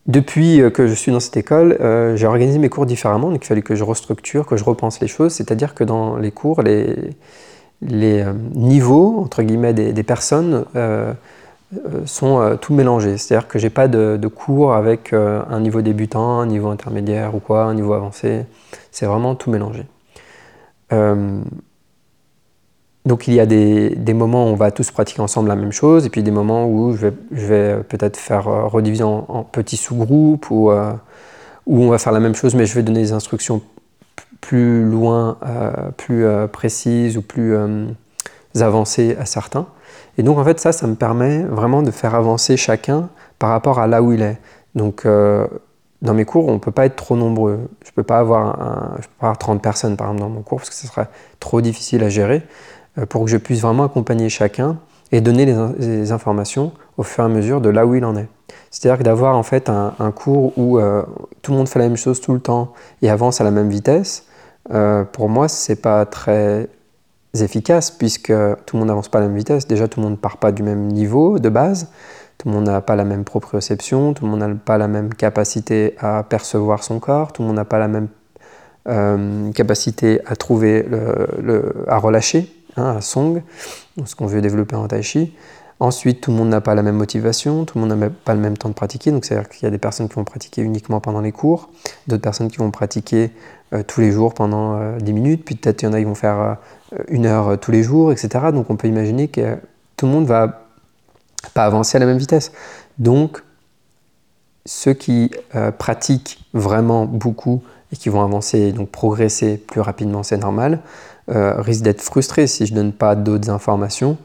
depuis 0.07 0.61
que 0.75 0.89
je 0.89 0.95
suis 0.95 1.13
dans 1.13 1.21
cette 1.21 1.37
école, 1.37 1.79
j'ai 2.17 2.27
organisé 2.27 2.59
mes 2.59 2.69
cours 2.69 2.87
différemment, 2.87 3.31
donc 3.31 3.45
il 3.45 3.47
fallait 3.47 3.63
que 3.63 3.77
je 3.77 3.85
restructure, 3.85 4.47
que 4.47 4.57
je 4.57 4.65
repense 4.65 5.01
les 5.01 5.07
choses, 5.07 5.33
c'est-à-dire 5.33 5.75
que 5.75 5.85
dans 5.85 6.17
les 6.17 6.33
cours, 6.33 6.63
les, 6.63 7.15
les 7.83 8.25
niveaux, 8.55 9.21
entre 9.21 9.43
guillemets, 9.43 9.75
des, 9.75 9.93
des 9.93 10.03
personnes 10.03 10.65
euh, 10.77 11.13
sont 12.07 12.41
euh, 12.41 12.57
tout 12.57 12.75
mélangés. 12.75 13.19
C'est-à-dire 13.19 13.49
que 13.49 13.59
j'ai 13.59 13.71
pas 13.71 13.89
de, 13.89 14.27
cours 14.29 14.75
avec 14.75 15.13
euh, 15.13 15.43
un 15.49 15.61
niveau 15.61 15.83
débutant, 15.83 16.41
un 16.41 16.47
niveau 16.47 16.69
intermédiaire 16.69 17.35
ou 17.35 17.41
quoi, 17.41 17.65
un 17.65 17.75
niveau 17.75 17.95
avancé. 17.95 18.47
C'est 18.91 19.07
vraiment 19.07 19.35
tout 19.35 19.51
mélangé. 19.51 19.87
donc 23.07 23.27
il 23.27 23.35
y 23.35 23.41
a 23.41 23.47
des, 23.47 24.15
moments 24.15 24.45
où 24.47 24.49
on 24.49 24.55
va 24.55 24.71
tous 24.71 24.91
pratiquer 24.91 25.23
ensemble 25.23 25.49
la 25.49 25.57
même 25.57 25.73
chose, 25.73 26.07
et 26.07 26.11
puis 26.11 26.23
des 26.23 26.31
moments 26.31 26.67
où 26.67 26.95
je 26.95 27.09
vais, 27.33 27.77
peut-être 27.83 28.17
faire 28.17 28.45
rediviser 28.71 29.03
en, 29.03 29.45
petits 29.51 29.79
sous-groupes, 29.79 30.51
ou 30.51 30.71
où 30.71 31.83
on 31.83 31.89
va 31.89 31.99
faire 31.99 32.13
la 32.13 32.21
même 32.21 32.35
chose, 32.35 32.55
mais 32.55 32.67
je 32.67 32.75
vais 32.75 32.83
donner 32.83 33.01
des 33.01 33.13
instructions 33.13 33.63
plus 34.43 34.85
loin, 34.85 35.39
plus 35.97 36.27
précises 36.53 37.17
ou 37.17 37.23
plus 37.23 37.57
avancées 38.61 39.17
à 39.19 39.25
certains. 39.25 39.67
Et 40.19 40.23
donc 40.23 40.39
en 40.39 40.45
fait 40.45 40.61
ça, 40.61 40.73
ça 40.73 40.87
me 40.87 40.95
permet 40.95 41.43
vraiment 41.43 41.83
de 41.83 41.91
faire 41.91 42.15
avancer 42.15 42.57
chacun 42.57 43.09
par 43.39 43.51
rapport 43.51 43.79
à 43.79 43.87
là 43.87 44.03
où 44.03 44.13
il 44.13 44.23
est. 44.23 44.39
Donc 44.75 45.07
euh, 45.07 45.47
dans 46.03 46.15
mes 46.15 46.25
cours, 46.25 46.49
on 46.49 46.55
ne 46.55 46.59
peut 46.59 46.71
pas 46.71 46.87
être 46.87 46.97
trop 46.97 47.17
nombreux. 47.17 47.69
Je 47.85 47.91
ne 47.91 47.95
peux, 47.95 48.03
pas 48.03 48.19
avoir 48.19 48.57
peux 48.97 49.03
pas 49.19 49.27
avoir 49.27 49.39
30 49.39 49.63
personnes 49.63 49.97
par 49.97 50.09
exemple 50.09 50.23
dans 50.23 50.35
mon 50.35 50.43
cours 50.43 50.59
parce 50.59 50.71
que 50.71 50.77
ce 50.77 50.87
serait 50.87 51.09
trop 51.41 51.61
difficile 51.61 52.03
à 52.05 52.09
gérer 52.09 52.43
euh, 52.99 53.07
pour 53.07 53.25
que 53.25 53.31
je 53.31 53.37
puisse 53.37 53.61
vraiment 53.61 53.85
accompagner 53.85 54.29
chacun 54.29 54.77
et 55.13 55.21
donner 55.21 55.45
les, 55.45 56.13
informations 56.13 56.73
au 56.97 57.03
fur 57.03 57.23
et 57.23 57.27
à 57.27 57.29
mesure 57.29 57.61
de 57.61 57.69
là 57.69 57.85
où 57.85 57.95
il 57.95 58.05
en 58.05 58.17
est. 58.17 58.29
C'est-à-dire 58.71 58.99
que 58.99 59.05
d'avoir 59.05 59.37
en 59.37 59.43
fait 59.43 59.69
un, 59.69 60.13
cours 60.13 60.57
où 60.57 60.79
euh, 60.79 61.03
tout 61.43 61.53
le 61.53 61.59
monde 61.59 61.69
fait 61.69 61.79
la 61.79 61.87
même 61.87 61.99
chose 61.99 62.21
tout 62.23 62.33
le 62.33 62.41
temps 62.41 62.73
et 63.03 63.11
avance 63.11 63.41
à 63.43 63.45
la 63.45 63.51
même 63.51 63.69
vitesse, 63.69 64.27
pour 65.13 65.29
moi, 65.29 65.49
c'est 65.49 65.83
pas 65.83 66.07
très 66.07 66.69
efficaces 67.35 67.91
puisque 67.91 68.33
tout 68.67 68.77
le 68.77 68.79
monde 68.79 68.89
n'avance 68.89 69.09
pas 69.09 69.19
à 69.19 69.23
la 69.23 69.29
même 69.29 69.37
vitesse. 69.37 69.67
Déjà, 69.67 69.89
tout 69.89 70.01
le 70.01 70.05
monde 70.05 70.15
ne 70.15 70.19
part 70.19 70.37
pas 70.37 70.53
du 70.53 70.63
même 70.63 70.89
niveau 70.89 71.39
de 71.39 71.49
base. 71.49 71.89
Tout 72.39 72.49
le 72.49 72.55
monde 72.55 72.65
n'a 72.65 72.81
pas 72.81 72.97
la 72.97 73.05
même 73.05 73.25
proprioception, 73.25 74.15
tout 74.15 74.25
le 74.25 74.31
monde 74.31 74.41
n'a 74.41 74.49
pas 74.49 74.77
la 74.77 74.89
même 74.89 75.15
capacité 75.15 75.95
à 76.01 76.25
percevoir 76.25 76.83
son 76.83 76.99
corps, 76.99 77.33
tout 77.33 77.43
le 77.43 77.49
monde 77.49 77.57
n'a 77.57 77.65
pas 77.65 77.79
la 77.79 77.89
même 77.89 78.09
euh, 78.89 79.53
capacité 79.53 80.21
à 80.27 80.35
trouver, 80.35 80.83
le, 80.83 81.85
à 81.87 81.99
relâcher, 81.99 82.53
hein, 82.77 82.97
à 82.97 83.01
song, 83.01 83.43
ce 84.05 84.17
qu'on 84.17 84.27
veut 84.27 84.41
développer 84.41 84.75
en 84.75 84.89
tai 84.89 85.03
chi. 85.03 85.35
Ensuite, 85.83 86.21
tout 86.21 86.31
le 86.31 86.37
monde 86.37 86.49
n'a 86.49 86.61
pas 86.61 86.77
la 86.77 86.83
même 86.83 86.97
motivation, 86.97 87.65
tout 87.65 87.77
le 87.77 87.87
monde 87.87 87.99
n'a 87.99 88.09
pas 88.09 88.35
le 88.35 88.41
même 88.41 88.57
temps 88.57 88.69
de 88.69 88.75
pratiquer. 88.75 89.11
Donc, 89.11 89.25
c'est-à-dire 89.25 89.49
qu'il 89.49 89.65
y 89.65 89.67
a 89.67 89.71
des 89.71 89.79
personnes 89.79 90.09
qui 90.09 90.15
vont 90.15 90.25
pratiquer 90.25 90.63
uniquement 90.63 91.01
pendant 91.01 91.21
les 91.21 91.33
cours, 91.33 91.71
d'autres 92.07 92.23
personnes 92.23 92.51
qui 92.51 92.59
vont 92.59 92.71
pratiquer 92.71 93.33
euh, 93.73 93.83
tous 93.83 94.01
les 94.01 94.13
jours 94.13 94.33
pendant 94.33 94.79
euh, 94.79 94.99
10 94.99 95.13
minutes, 95.13 95.45
puis 95.45 95.57
peut-être 95.57 95.83
il 95.83 95.87
y 95.87 95.89
en 95.89 95.93
a 95.93 95.99
qui 95.99 96.05
vont 96.05 96.15
faire 96.15 96.41
euh, 96.41 96.55
une 97.09 97.27
heure 97.27 97.49
euh, 97.49 97.57
tous 97.57 97.71
les 97.71 97.83
jours, 97.83 98.13
etc. 98.13 98.47
Donc 98.53 98.71
on 98.71 98.77
peut 98.77 98.89
imaginer 98.89 99.29
que 99.29 99.57
tout 99.97 100.07
le 100.07 100.13
monde 100.13 100.27
va 100.27 100.67
pas 101.55 101.65
avancer 101.65 101.97
à 101.97 102.01
la 102.01 102.07
même 102.07 102.19
vitesse. 102.19 102.53
Donc 102.99 103.43
ceux 104.65 104.95
qui 104.95 105.31
euh, 105.55 105.71
pratiquent 105.71 106.45
vraiment 106.55 107.05
beaucoup 107.05 107.63
et 107.93 107.97
qui 107.97 108.09
vont 108.09 108.23
avancer, 108.23 108.73
donc 108.73 108.91
progresser 108.91 109.57
plus 109.59 109.81
rapidement, 109.81 110.23
c'est 110.23 110.39
normal, 110.39 110.81
euh, 111.31 111.61
risquent 111.61 111.83
d'être 111.83 112.01
frustrés 112.01 112.47
si 112.47 112.67
je 112.67 112.73
ne 112.73 112.77
donne 112.77 112.93
pas 112.93 113.15
d'autres 113.15 113.51
informations. 113.51 114.17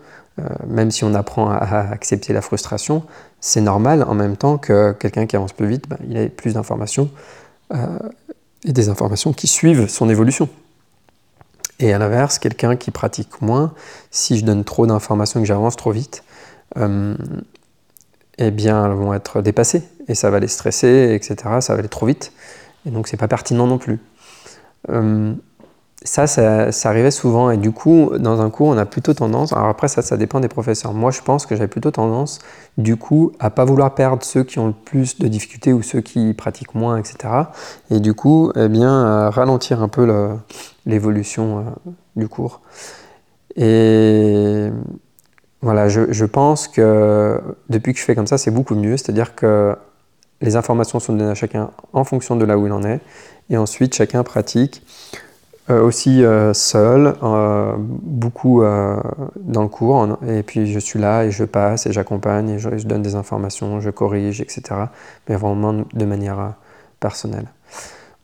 même 0.68 0.92
si 0.92 1.04
on 1.04 1.16
apprend 1.16 1.50
à, 1.50 1.90
accepter 1.92 2.32
la 2.32 2.42
frustration, 2.42 3.02
c'est 3.40 3.60
normal 3.60 4.04
en 4.04 4.14
même 4.14 4.38
temps 4.38 4.60
que 4.60 4.92
quelqu'un 4.92 5.26
qui 5.26 5.36
avance 5.36 5.52
plus 5.52 5.68
vite, 5.68 5.90
ben, 5.90 5.98
il 6.08 6.16
a 6.16 6.30
plus 6.30 6.54
d'informations 6.54 7.10
et 8.64 8.72
des 8.72 8.90
informations 8.90 9.34
qui 9.34 9.48
suivent 9.48 9.88
son 9.88 10.10
évolution. 10.10 10.48
Et 11.80 11.94
à 11.94 12.00
l'inverse, 12.00 12.40
quelqu'un 12.40 12.76
qui 12.76 12.92
pratique 12.92 13.42
moins, 13.42 13.74
si 14.10 14.38
je 14.38 14.46
donne 14.46 14.64
trop 14.64 14.88
d'informations 14.88 15.40
et 15.40 15.44
que 15.44 15.48
j'avance 15.48 15.76
trop 15.76 15.92
vite, 15.92 16.24
euh, 16.78 17.16
eh 18.40 18.52
bien, 18.52 18.86
elles 18.86 18.94
vont 18.94 19.14
être 19.14 19.42
dépassées 19.42 19.84
et 20.08 20.16
ça 20.16 20.30
va 20.30 20.40
les 20.40 20.48
stresser, 20.48 21.14
etc. 21.14 21.36
Ça 21.62 21.74
va 21.74 21.80
aller 21.80 21.90
trop 21.90 22.06
vite. 22.06 22.32
Et 22.86 22.90
donc, 22.90 23.08
c'est 23.08 23.18
pas 23.18 23.28
pertinent 23.28 23.68
non 23.68 23.78
plus. 23.78 24.00
Euh, 24.90 25.34
ça, 26.08 26.26
ça, 26.72 26.90
arrivait 26.90 27.12
souvent 27.12 27.52
et 27.52 27.58
du 27.58 27.72
coup, 27.72 28.12
dans 28.18 28.42
un 28.42 28.50
cours, 28.50 28.68
on 28.68 28.78
a 28.78 28.86
plutôt 28.86 29.14
tendance, 29.14 29.52
alors 29.52 29.68
après 29.68 29.90
ça, 29.90 30.02
ça 30.02 30.16
dépend 30.16 30.40
des 30.40 30.48
professeurs. 30.48 30.94
Moi, 30.94 31.12
je 31.12 31.22
pense 31.22 31.46
que 31.46 31.56
j'avais 31.56 31.68
plutôt 31.68 31.92
tendance, 31.92 32.40
du 32.78 32.96
coup, 32.96 33.34
à 33.40 33.50
pas 33.50 33.66
vouloir 33.66 33.94
perdre 33.94 34.24
ceux 34.24 34.44
qui 34.44 34.58
ont 34.60 34.68
le 34.68 34.74
plus 34.74 35.20
de 35.20 35.28
difficultés 35.28 35.74
ou 35.74 35.82
ceux 35.82 36.02
qui 36.02 36.34
pratiquent 36.34 36.76
moins, 36.76 36.98
etc. 36.98 37.34
Et 37.92 38.00
du 38.00 38.14
coup, 38.14 38.52
eh 38.56 38.70
bien, 38.70 39.30
ralentir 39.30 39.82
un 39.82 39.90
peu 39.90 40.30
l'évolution 40.86 41.60
euh, 41.60 41.92
du 42.16 42.28
cours. 42.30 42.62
Et 43.58 44.70
voilà, 45.62 45.90
je, 45.90 46.26
pense 46.26 46.68
que 46.68 47.42
depuis 47.70 47.94
que 47.94 48.00
je 48.00 48.06
fais 48.06 48.16
comme 48.16 48.28
ça, 48.28 48.38
c'est 48.38 48.52
beaucoup 48.52 48.76
mieux. 48.76 48.96
C'est-à-dire 48.96 49.36
que 49.36 49.76
les 50.42 50.56
informations 50.56 51.00
sont 51.00 51.14
données 51.14 51.32
à 51.32 51.36
chacun 51.36 51.72
en 51.94 52.04
fonction 52.04 52.36
de 52.36 52.46
là 52.46 52.58
où 52.58 52.68
il 52.68 52.72
en 52.72 52.84
est. 52.84 53.02
Et 53.50 53.58
ensuite, 53.58 53.96
chacun 53.96 54.24
pratique 54.24 54.84
euh, 55.70 55.82
aussi 55.82 56.24
euh, 56.24 56.54
seul, 56.54 57.16
euh, 57.24 57.74
beaucoup 57.78 58.62
dans 58.62 59.62
le 59.62 59.68
cours, 59.68 60.18
et 60.26 60.42
puis 60.42 60.72
je 60.72 60.80
suis 60.80 60.98
là 60.98 61.26
et 61.26 61.32
je 61.32 61.44
passe 61.44 61.86
et 61.86 61.92
j'accompagne 61.92 62.52
et 62.52 62.60
je, 62.60 62.70
donne 62.88 63.02
des 63.02 63.16
informations, 63.16 63.82
je 63.82 63.90
corrige, 63.90 64.40
etc. 64.40 64.62
Mais 65.28 65.36
vraiment 65.36 65.74
de 65.74 66.06
manière 66.06 66.54
personnelle. 67.02 67.48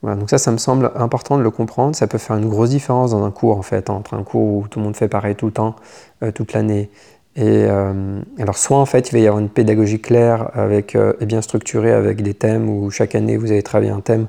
donc 0.02 0.30
ça, 0.30 0.38
ça 0.38 0.52
me 0.52 0.56
semble 0.56 0.90
important 0.94 1.36
de 1.36 1.42
le 1.42 1.50
comprendre. 1.50 1.94
Ça 1.94 2.06
peut 2.06 2.18
faire 2.18 2.36
une 2.36 2.48
grosse 2.48 2.70
différence 2.70 3.10
dans 3.10 3.24
un 3.24 3.30
cours, 3.30 3.58
en 3.58 3.62
fait, 3.62 3.90
entre 3.90 4.14
un 4.14 4.22
cours 4.22 4.56
où 4.56 4.68
tout 4.68 4.78
le 4.78 4.84
monde 4.86 4.96
fait 4.96 5.08
pareil 5.08 5.34
tout 5.34 5.46
le 5.46 5.52
temps, 5.52 5.76
toute 6.34 6.54
l'année. 6.54 6.90
Et 7.36 7.66
alors, 8.38 8.56
soit 8.56 8.78
en 8.78 8.86
fait, 8.86 9.10
il 9.10 9.12
va 9.12 9.18
y 9.18 9.26
avoir 9.26 9.40
une 9.40 9.50
pédagogie 9.50 10.00
claire 10.00 10.50
avec, 10.54 10.96
et 10.96 11.26
bien 11.26 11.42
structurée 11.42 11.92
avec 11.92 12.22
des 12.22 12.34
thèmes 12.34 12.70
où 12.70 12.90
chaque 12.90 13.14
année 13.14 13.36
vous 13.36 13.52
allez 13.52 13.62
travailler 13.62 13.92
un 13.92 14.00
thème, 14.00 14.28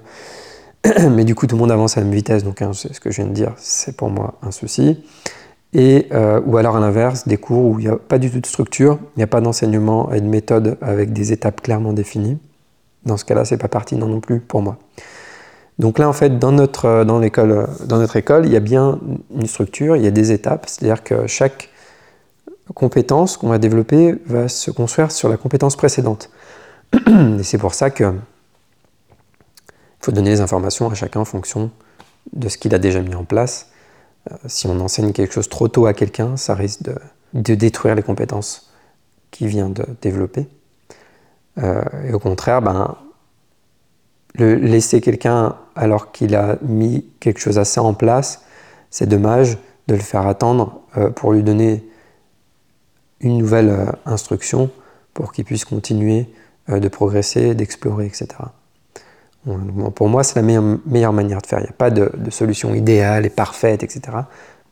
mais 1.11 1.23
du 1.23 1.35
coup 1.35 1.47
tout 1.47 1.55
le 1.55 1.61
monde 1.61 1.71
avance 1.71 1.97
à 1.97 2.01
la 2.01 2.05
même 2.05 2.15
vitesse. 2.15 2.43
Donc, 2.43 2.61
hein, 2.61 2.71
ce 2.73 2.99
que 2.99 3.11
je 3.11 3.17
viens 3.17 3.27
de 3.27 3.33
dire, 3.33 3.53
c'est 3.57 3.95
pour 3.95 4.09
moi 4.09 4.35
un 4.41 4.51
souci. 4.51 5.03
Et, 5.73 6.07
ou 6.45 6.55
alors 6.55 6.77
à 6.77 6.79
l'inverse, 6.79 7.27
des 7.27 7.35
cours 7.35 7.65
où 7.65 7.79
il 7.79 7.87
n'y 7.87 7.91
a 7.91 7.97
pas 7.97 8.17
du 8.17 8.31
tout 8.31 8.39
de 8.39 8.45
structure, 8.45 8.97
il 9.15 9.19
n'y 9.19 9.23
a 9.23 9.27
pas 9.27 9.41
d'enseignement 9.41 10.09
et 10.13 10.21
de 10.21 10.27
méthode 10.27 10.77
avec 10.81 11.11
des 11.11 11.33
étapes 11.33 11.61
clairement 11.61 11.91
définies. 11.91 12.37
Dans 13.05 13.17
ce 13.17 13.25
cas-là, 13.25 13.43
c'est 13.43 13.57
pas 13.57 13.67
pertinent 13.67 14.07
non 14.07 14.21
plus 14.21 14.39
pour 14.39 14.61
moi. 14.61 14.77
Donc 15.77 15.99
là, 15.99 16.07
en 16.07 16.13
fait, 16.13 16.39
dans 16.39 16.51
notre, 16.51 16.85
euh, 16.85 17.03
dans, 17.03 17.19
l'école, 17.19 17.67
dans 17.85 17.97
notre 17.97 18.15
école, 18.15 18.45
il 18.45 18.51
y 18.51 18.55
a 18.55 18.61
bien 18.61 18.99
une 19.35 19.45
structure, 19.45 19.95
il 19.97 20.03
y 20.03 20.07
a 20.07 20.11
des 20.11 20.31
étapes, 20.31 20.65
c'est-à-dire 20.67 21.03
que 21.03 21.27
chaque 21.27 21.69
compétence 22.73 23.37
qu'on 23.37 23.49
va 23.49 23.57
développer 23.57 24.15
va 24.25 24.47
se 24.47 24.71
construire 24.71 25.11
sur 25.11 25.29
la 25.29 25.37
compétence 25.37 25.75
précédente. 25.75 26.29
Et 26.93 27.43
c'est 27.43 27.57
pour 27.57 27.73
ça 27.73 27.89
que 27.89 28.13
faut 30.05 30.11
donner 30.11 30.29
les 30.29 30.41
informations 30.41 30.89
à 30.89 30.93
chacun 30.93 31.21
en 31.21 31.25
fonction 31.25 31.71
de 32.33 32.47
ce 32.47 32.59
qu'il 32.59 32.75
a 32.75 32.79
déjà 32.79 33.01
mis 33.01 33.15
en 33.15 33.23
place. 33.23 33.71
Euh, 34.31 34.35
si 34.45 34.67
on 34.67 34.79
enseigne 34.79 35.11
quelque 35.13 35.33
chose 35.33 35.49
trop 35.49 35.67
tôt 35.67 35.87
à 35.87 35.93
quelqu'un, 35.93 36.37
ça 36.37 36.53
risque 36.53 36.83
de, 36.83 36.95
détruire 37.33 37.95
les 37.95 38.03
compétences 38.03 38.71
qu'il 39.31 39.47
vient 39.47 39.69
de 39.69 39.83
développer. 40.01 40.47
Euh, 41.57 41.81
et 42.07 42.13
au 42.13 42.19
contraire, 42.19 42.61
ben, 42.61 42.95
le 44.35 44.55
laisser 44.55 45.01
quelqu'un 45.01 45.55
alors 45.75 46.11
qu'il 46.11 46.35
a 46.35 46.57
mis 46.61 47.05
quelque 47.19 47.39
chose 47.39 47.57
assez 47.57 47.79
en 47.79 47.93
place, 47.95 48.43
c'est 48.91 49.07
dommage 49.07 49.57
de 49.87 49.95
le 49.95 50.01
faire 50.01 50.27
attendre 50.27 50.81
euh, 50.97 51.09
pour 51.09 51.33
lui 51.33 51.41
donner 51.41 51.83
une 53.21 53.39
nouvelle 53.39 53.93
instruction 54.05 54.69
pour 55.15 55.31
qu'il 55.31 55.45
puisse 55.45 55.65
continuer 55.65 56.29
de 56.67 56.87
progresser, 56.89 57.55
d'explorer, 57.55 58.05
etc. 58.05 58.27
pour 59.95 60.09
moi, 60.09 60.23
c'est 60.23 60.35
la 60.35 60.41
meilleure, 60.41 61.13
manière 61.13 61.41
de 61.41 61.47
faire. 61.47 61.59
Il 61.59 61.63
n'y 61.63 61.69
a 61.69 61.73
pas 61.73 61.91
de, 61.91 62.11
solution 62.29 62.73
idéale 62.73 63.25
et 63.25 63.29
parfaite, 63.29 63.83
etc. 63.83 64.01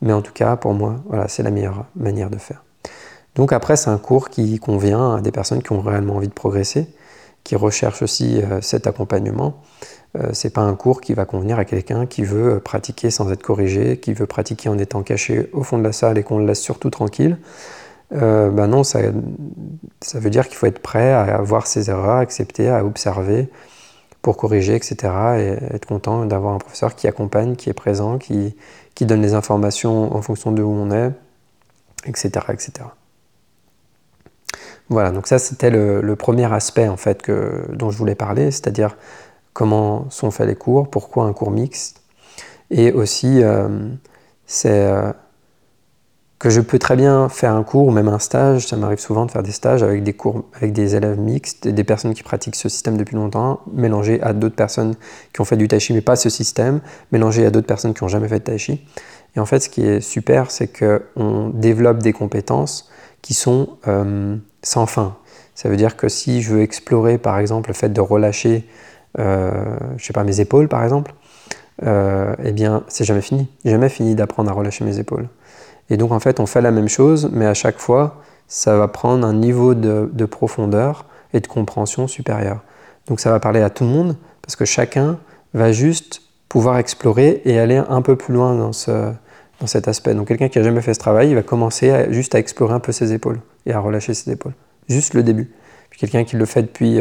Mais 0.01 0.13
en 0.13 0.21
tout 0.21 0.33
cas, 0.33 0.55
pour 0.55 0.73
moi, 0.73 0.97
voilà, 1.07 1.27
c'est 1.27 1.43
la 1.43 1.51
meilleure 1.51 1.85
manière 1.95 2.29
de 2.29 2.37
faire. 2.37 2.63
Donc 3.35 3.53
après, 3.53 3.75
c'est 3.75 3.89
un 3.89 3.97
cours 3.97 4.29
qui 4.29 4.59
convient 4.59 5.15
à 5.15 5.21
des 5.21 5.31
personnes 5.31 5.61
qui 5.61 5.71
ont 5.71 5.81
réellement 5.81 6.15
envie 6.15 6.27
de 6.27 6.33
progresser, 6.33 6.87
qui 7.43 7.55
recherchent 7.55 8.01
aussi 8.01 8.41
cet 8.61 8.87
accompagnement 8.87 9.61
euh, 10.17 10.29
c'est 10.31 10.51
pas 10.51 10.61
un 10.61 10.75
cours 10.75 11.01
qui 11.01 11.13
va 11.13 11.25
convenir 11.25 11.57
à 11.57 11.65
quelqu'un 11.65 12.05
qui 12.05 12.23
veut 12.23 12.59
pratiquer 12.59 13.09
sans 13.09 13.31
être 13.31 13.41
corrigé, 13.41 13.97
qui 13.97 14.13
veut 14.13 14.27
pratiquer 14.27 14.69
en 14.69 14.77
étant 14.77 15.01
caché 15.01 15.49
au 15.53 15.63
fond 15.63 15.77
de 15.77 15.83
la 15.83 15.91
salle 15.91 16.17
et 16.17 16.23
qu'on 16.23 16.37
le 16.37 16.45
laisse 16.45 16.61
surtout 16.61 16.91
tranquille. 16.91 17.37
Euh, 18.13 18.51
ben 18.51 18.67
non, 18.67 18.83
ça, 18.83 18.99
ça 20.01 20.19
veut 20.19 20.29
dire 20.29 20.47
qu'il 20.47 20.57
faut 20.57 20.67
être 20.67 20.79
prêt 20.79 21.11
à 21.11 21.41
voir 21.41 21.65
ses 21.65 21.89
erreurs, 21.89 22.17
à 22.17 22.19
accepter, 22.19 22.69
à 22.69 22.85
observer 22.85 23.49
pour 24.23 24.37
corriger, 24.37 24.73
etc. 24.73 24.95
Et 25.37 25.75
être 25.75 25.85
content 25.85 26.25
d'avoir 26.25 26.55
un 26.55 26.57
professeur 26.57 26.95
qui 26.95 27.07
accompagne, 27.07 27.55
qui 27.55 27.69
est 27.69 27.73
présent, 27.73 28.17
qui, 28.17 28.55
qui 28.95 29.05
donne 29.05 29.21
les 29.21 29.35
informations 29.35 30.15
en 30.15 30.21
fonction 30.23 30.51
de 30.51 30.63
où 30.63 30.71
on 30.71 30.89
est, 30.89 31.11
etc. 32.05 32.31
etc. 32.49 32.71
Voilà, 34.89 35.11
donc 35.11 35.27
ça 35.27 35.39
c'était 35.39 35.69
le, 35.69 36.15
premier 36.15 36.51
aspect 36.51 36.87
en 36.87 36.97
fait 36.97 37.21
que, 37.21 37.65
dont 37.73 37.91
je 37.91 37.97
voulais 37.97 38.15
parler, 38.15 38.49
c'est-à-dire 38.49 38.97
comment 39.51 40.09
sont 40.09 40.31
faits 40.31 40.47
les 40.47 40.55
cours, 40.55 40.89
pourquoi 40.89 41.25
un 41.25 41.33
cours 41.33 41.51
mixte. 41.51 42.01
Et 42.71 42.91
aussi, 42.91 43.43
euh, 43.43 43.67
c'est 44.45 44.87
euh, 44.87 45.11
je 46.49 46.61
peux 46.61 46.79
très 46.79 46.95
bien 46.95 47.29
faire 47.29 47.53
un 47.53 47.63
cours 47.63 47.87
ou 47.87 47.91
même 47.91 48.07
un 48.07 48.19
stage, 48.19 48.67
ça 48.67 48.75
m'arrive 48.75 48.99
souvent 48.99 49.25
de 49.25 49.31
faire 49.31 49.43
des 49.43 49.51
stages 49.51 49.83
avec 49.83 50.03
des 50.03 50.13
cours 50.13 50.45
avec 50.53 50.73
des 50.73 50.95
élèves 50.95 51.19
mixtes, 51.19 51.67
des 51.67 51.83
personnes 51.83 52.13
qui 52.13 52.23
pratiquent 52.23 52.55
ce 52.55 52.69
système 52.69 52.97
depuis 52.97 53.15
longtemps, 53.15 53.61
mélangés 53.71 54.21
à 54.21 54.33
d'autres 54.33 54.55
personnes 54.55 54.95
qui 55.33 55.41
ont 55.41 55.45
fait 55.45 55.57
du 55.57 55.67
tai 55.67 55.79
chi 55.79 55.93
mais 55.93 56.01
pas 56.01 56.15
ce 56.15 56.29
système, 56.29 56.81
mélangés 57.11 57.45
à 57.45 57.51
d'autres 57.51 57.67
personnes 57.67 57.93
qui 57.93 58.03
n'ont 58.03 58.09
jamais 58.09 58.27
fait 58.27 58.39
de 58.39 58.43
tai 58.43 58.57
chi. 58.57 58.85
Et 59.35 59.39
en 59.39 59.45
fait, 59.45 59.61
ce 59.61 59.69
qui 59.69 59.81
est 59.81 59.99
super, 59.99 60.51
c'est 60.51 60.67
qu'on 60.67 61.49
développe 61.49 61.99
des 61.99 62.13
compétences 62.13 62.89
qui 63.21 63.33
sont 63.33 63.77
euh, 63.87 64.37
sans 64.61 64.85
fin. 64.85 65.15
Ça 65.55 65.69
veut 65.69 65.77
dire 65.77 65.97
que 65.97 66.07
si 66.07 66.41
je 66.41 66.53
veux 66.53 66.61
explorer, 66.61 67.17
par 67.17 67.39
exemple, 67.39 67.69
le 67.69 67.73
fait 67.73 67.89
de 67.89 68.01
relâcher 68.01 68.67
euh, 69.19 69.51
je 69.97 70.05
sais 70.05 70.13
pas, 70.13 70.23
mes 70.23 70.39
épaules 70.39 70.67
par 70.67 70.83
exemple, 70.83 71.13
euh, 71.83 72.35
eh 72.43 72.51
bien, 72.51 72.83
c'est 72.87 73.03
jamais 73.03 73.21
fini. 73.21 73.47
Jamais 73.65 73.89
fini 73.89 74.15
d'apprendre 74.15 74.49
à 74.49 74.53
relâcher 74.53 74.85
mes 74.85 74.99
épaules. 74.99 75.27
Et 75.89 75.97
donc, 75.97 76.11
en 76.11 76.19
fait, 76.19 76.39
on 76.39 76.45
fait 76.45 76.61
la 76.61 76.71
même 76.71 76.89
chose, 76.89 77.29
mais 77.31 77.45
à 77.45 77.53
chaque 77.53 77.79
fois, 77.79 78.21
ça 78.47 78.77
va 78.77 78.87
prendre 78.87 79.25
un 79.25 79.33
niveau 79.33 79.73
de, 79.73 80.25
profondeur 80.25 81.05
et 81.33 81.39
de 81.39 81.47
compréhension 81.47 82.07
supérieur. 82.07 82.61
Donc, 83.07 83.19
ça 83.19 83.31
va 83.31 83.39
parler 83.39 83.61
à 83.61 83.69
tout 83.69 83.83
le 83.83 83.89
monde, 83.89 84.15
parce 84.41 84.55
que 84.55 84.65
chacun 84.65 85.17
va 85.53 85.71
juste 85.71 86.21
pouvoir 86.49 86.77
explorer 86.77 87.41
et 87.45 87.59
aller 87.59 87.77
un 87.77 88.01
peu 88.01 88.15
plus 88.15 88.33
loin 88.33 88.55
dans, 88.55 88.73
ce, 88.73 89.11
dans 89.59 89.67
cet 89.67 89.87
aspect. 89.87 90.13
Donc, 90.13 90.27
quelqu'un 90.27 90.49
qui 90.49 90.59
n'a 90.59 90.63
jamais 90.63 90.81
fait 90.81 90.93
ce 90.93 90.99
travail, 90.99 91.29
il 91.29 91.35
va 91.35 91.43
commencer 91.43 92.07
juste 92.09 92.35
à 92.35 92.39
explorer 92.39 92.73
un 92.73 92.79
peu 92.79 92.91
ses 92.91 93.13
épaules 93.13 93.39
et 93.65 93.73
à 93.73 93.79
relâcher 93.79 94.13
ses 94.13 94.31
épaules. 94.31 94.53
Juste 94.87 95.13
le 95.13 95.23
début. 95.23 95.51
Puis 95.89 95.99
quelqu'un 95.99 96.23
qui 96.23 96.35
le 96.35 96.45
fait 96.45 96.63
depuis 96.63 96.99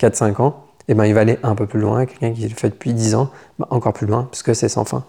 4-5 0.00 0.34
euh, 0.40 0.42
ans, 0.42 0.64
eh 0.88 0.94
ben, 0.94 1.06
il 1.06 1.14
va 1.14 1.20
aller 1.20 1.38
un 1.42 1.54
peu 1.54 1.66
plus 1.66 1.80
loin. 1.80 2.04
Quelqu'un 2.06 2.32
qui 2.32 2.46
le 2.46 2.54
fait 2.54 2.68
depuis 2.68 2.92
10 2.92 3.14
ans, 3.14 3.30
ben, 3.58 3.66
encore 3.70 3.92
plus 3.92 4.06
loin, 4.06 4.24
parce 4.24 4.42
que 4.42 4.54
c'est 4.54 4.68
sans 4.68 4.84
fin. 4.84 5.04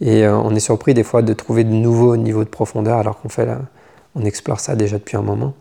Et 0.00 0.24
euh, 0.24 0.36
on 0.36 0.54
est 0.54 0.60
surpris 0.60 0.94
des 0.94 1.04
fois 1.04 1.22
de 1.22 1.32
trouver 1.32 1.64
de 1.64 1.72
nouveaux 1.72 2.16
niveaux 2.16 2.44
de 2.44 2.48
profondeur 2.48 2.98
alors 2.98 3.20
qu'on 3.20 3.28
fait 3.28 3.48
on 4.14 4.24
explore 4.24 4.60
ça 4.60 4.76
déjà 4.76 4.98
depuis 4.98 5.16
un 5.16 5.22
moment. 5.22 5.54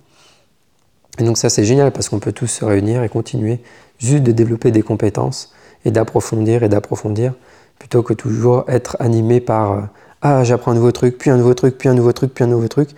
Et 1.19 1.24
donc 1.24 1.38
ça 1.38 1.50
c'est 1.50 1.63
génial 1.63 1.91
parce 1.91 2.10
qu'on 2.10 2.19
peut 2.19 2.32
tous 2.32 2.48
se 2.48 2.65
réunir 2.65 3.04
et 3.04 3.10
continuer 3.10 3.62
juste 4.00 4.24
de 4.24 4.32
développer 4.32 4.72
des 4.72 4.82
compétences 4.82 5.54
et 5.86 5.91
d'approfondir 5.91 6.63
et 6.63 6.69
d'approfondir 6.69 7.34
plutôt 7.80 8.04
que 8.04 8.13
toujours 8.13 8.65
être 8.67 8.98
animé 9.00 9.39
par 9.39 9.72
euh, 9.72 9.82
ah 10.22 10.43
j'apprends 10.43 10.72
un 10.72 10.76
nouveau 10.76 10.91
truc, 10.91 11.17
puis 11.17 11.30
un 11.30 11.38
nouveau 11.38 11.54
truc, 11.54 11.78
puis 11.78 11.89
un 11.89 11.93
nouveau 11.93 12.13
truc, 12.13 12.34
puis 12.34 12.43
un 12.43 12.48
nouveau 12.48 12.67
truc. 12.67 12.89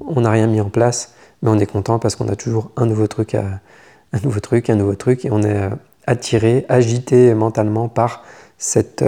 On 0.00 0.20
n'a 0.20 0.30
rien 0.30 0.46
mis 0.46 0.60
en 0.60 0.68
place, 0.68 1.14
mais 1.42 1.50
on 1.50 1.58
est 1.58 1.66
content 1.66 1.98
parce 1.98 2.14
qu'on 2.14 2.28
a 2.28 2.36
toujours 2.36 2.70
un 2.76 2.84
nouveau 2.84 3.06
truc 3.06 3.34
à, 3.34 3.44
un 4.12 4.20
nouveau 4.22 4.40
truc, 4.40 4.68
un 4.68 4.76
nouveau 4.76 4.94
truc, 4.94 5.24
et 5.24 5.30
on 5.30 5.42
est 5.42 5.56
euh, 5.56 5.70
attiré, 6.06 6.66
agité 6.68 7.32
mentalement 7.34 7.88
par 7.88 8.22
cette, 8.58 9.02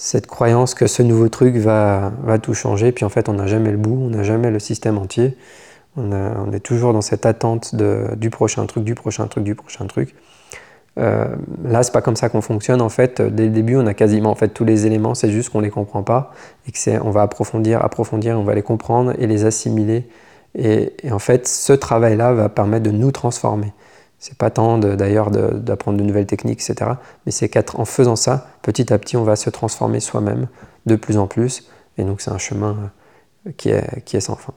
cette 0.00 0.26
croyance 0.26 0.72
que 0.72 0.86
ce 0.86 1.02
nouveau 1.02 1.28
truc 1.28 1.56
va, 1.56 2.10
tout 2.42 2.54
changer. 2.54 2.90
Puis 2.90 3.04
en 3.04 3.10
fait, 3.10 3.28
on 3.28 3.34
n'a 3.34 3.46
jamais 3.46 3.70
le 3.70 3.76
bout, 3.76 3.98
on 4.00 4.08
n'a 4.08 4.22
jamais 4.22 4.50
le 4.50 4.58
système 4.58 4.96
entier. 4.96 5.36
On, 5.98 6.50
est 6.52 6.60
toujours 6.60 6.94
dans 6.94 7.02
cette 7.02 7.26
attente 7.26 7.74
du 7.74 8.30
prochain 8.30 8.64
truc, 8.64 8.82
du 8.82 8.94
prochain 8.94 9.26
truc, 9.26 9.44
du 9.44 9.54
prochain 9.54 9.86
truc. 9.86 10.14
Euh, 10.98 11.26
là, 11.64 11.82
c'est 11.82 11.92
pas 11.92 12.00
comme 12.00 12.16
ça 12.16 12.30
qu'on 12.30 12.40
fonctionne. 12.40 12.80
En 12.80 12.88
fait, 12.88 13.20
dès 13.20 13.44
le 13.44 13.50
début, 13.50 13.76
on 13.76 13.86
a 13.86 13.92
quasiment 13.92 14.30
en 14.30 14.34
fait 14.34 14.48
tous 14.48 14.64
les 14.64 14.86
éléments. 14.86 15.14
C'est 15.14 15.30
juste 15.30 15.50
qu'on 15.50 15.60
les 15.60 15.68
comprend 15.68 16.02
pas 16.02 16.32
et 16.66 16.72
que 16.72 17.02
on 17.02 17.10
va 17.10 17.20
approfondir, 17.20 17.84
approfondir, 17.84 18.38
on 18.38 18.44
va 18.44 18.54
les 18.54 18.62
comprendre 18.62 19.12
et 19.18 19.26
les 19.26 19.44
assimiler. 19.44 20.08
et 20.54 20.94
en 21.12 21.18
fait, 21.18 21.46
ce 21.46 21.74
travail-là 21.74 22.32
va 22.32 22.48
permettre 22.48 22.84
de 22.84 22.90
nous 22.90 23.12
transformer. 23.12 23.74
C'est 24.20 24.36
pas 24.36 24.50
tant 24.50 24.76
d'ailleurs 24.76 25.30
d'apprendre 25.30 25.96
de, 25.96 26.04
nouvelles 26.04 26.26
techniques, 26.26 26.60
etc. 26.60 26.92
Mais 27.24 27.32
c'est 27.32 27.48
qu'en 27.48 27.86
faisant 27.86 28.16
ça, 28.16 28.48
petit 28.60 28.92
à 28.92 28.98
petit, 28.98 29.16
on 29.16 29.24
va 29.24 29.34
se 29.34 29.48
transformer 29.48 29.98
soi-même 29.98 30.46
de 30.84 30.94
plus 30.94 31.16
en 31.16 31.26
plus. 31.26 31.66
Et 31.96 32.04
donc, 32.04 32.20
c'est 32.20 32.30
un 32.30 32.38
chemin 32.38 32.92
euh, 33.46 33.50
qui 33.56 33.70
est, 33.70 34.20
sans 34.20 34.36
fin. 34.36 34.52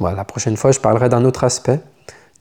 Voilà, 0.00 0.16
la 0.16 0.24
prochaine 0.24 0.56
fois, 0.56 0.72
je 0.72 0.80
parlerai 0.80 1.08
d'un 1.08 1.24
autre 1.24 1.44
aspect 1.44 1.80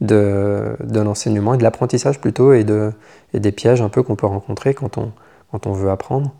de, 0.01 0.75
l'enseignement 0.91 1.53
et 1.53 1.57
de 1.57 1.63
l'apprentissage 1.63 2.19
plutôt, 2.19 2.53
et, 2.53 2.63
de, 2.63 2.91
et 3.35 3.39
des 3.39 3.51
pièges 3.51 3.81
un 3.81 3.89
peu 3.89 4.01
qu'on 4.01 4.15
peut 4.15 4.27
rencontrer 4.27 4.73
quand 4.73 4.97
on, 4.97 5.71
veut 5.71 5.91
apprendre. 5.91 6.33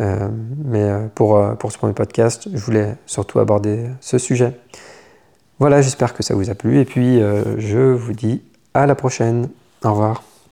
Euh, 0.00 0.28
mais 0.64 0.82
euh, 0.82 1.06
pour 1.14 1.70
ce 1.70 1.76
premier 1.76 1.92
podcast, 1.92 2.48
je 2.50 2.64
voulais 2.64 2.96
surtout 3.04 3.40
aborder 3.40 3.90
ce 4.00 4.16
sujet. 4.16 4.58
Voilà, 5.58 5.82
j'espère 5.82 6.14
que 6.14 6.22
ça 6.22 6.34
vous 6.34 6.48
a 6.48 6.54
plu. 6.54 6.80
Et 6.80 6.86
puis, 6.86 7.18
je 7.18 7.92
vous 7.92 8.12
dis 8.12 8.42
à 8.80 8.86
la 8.86 8.94
prochaine. 8.94 9.48
Au 9.84 9.90
revoir. 9.90 10.22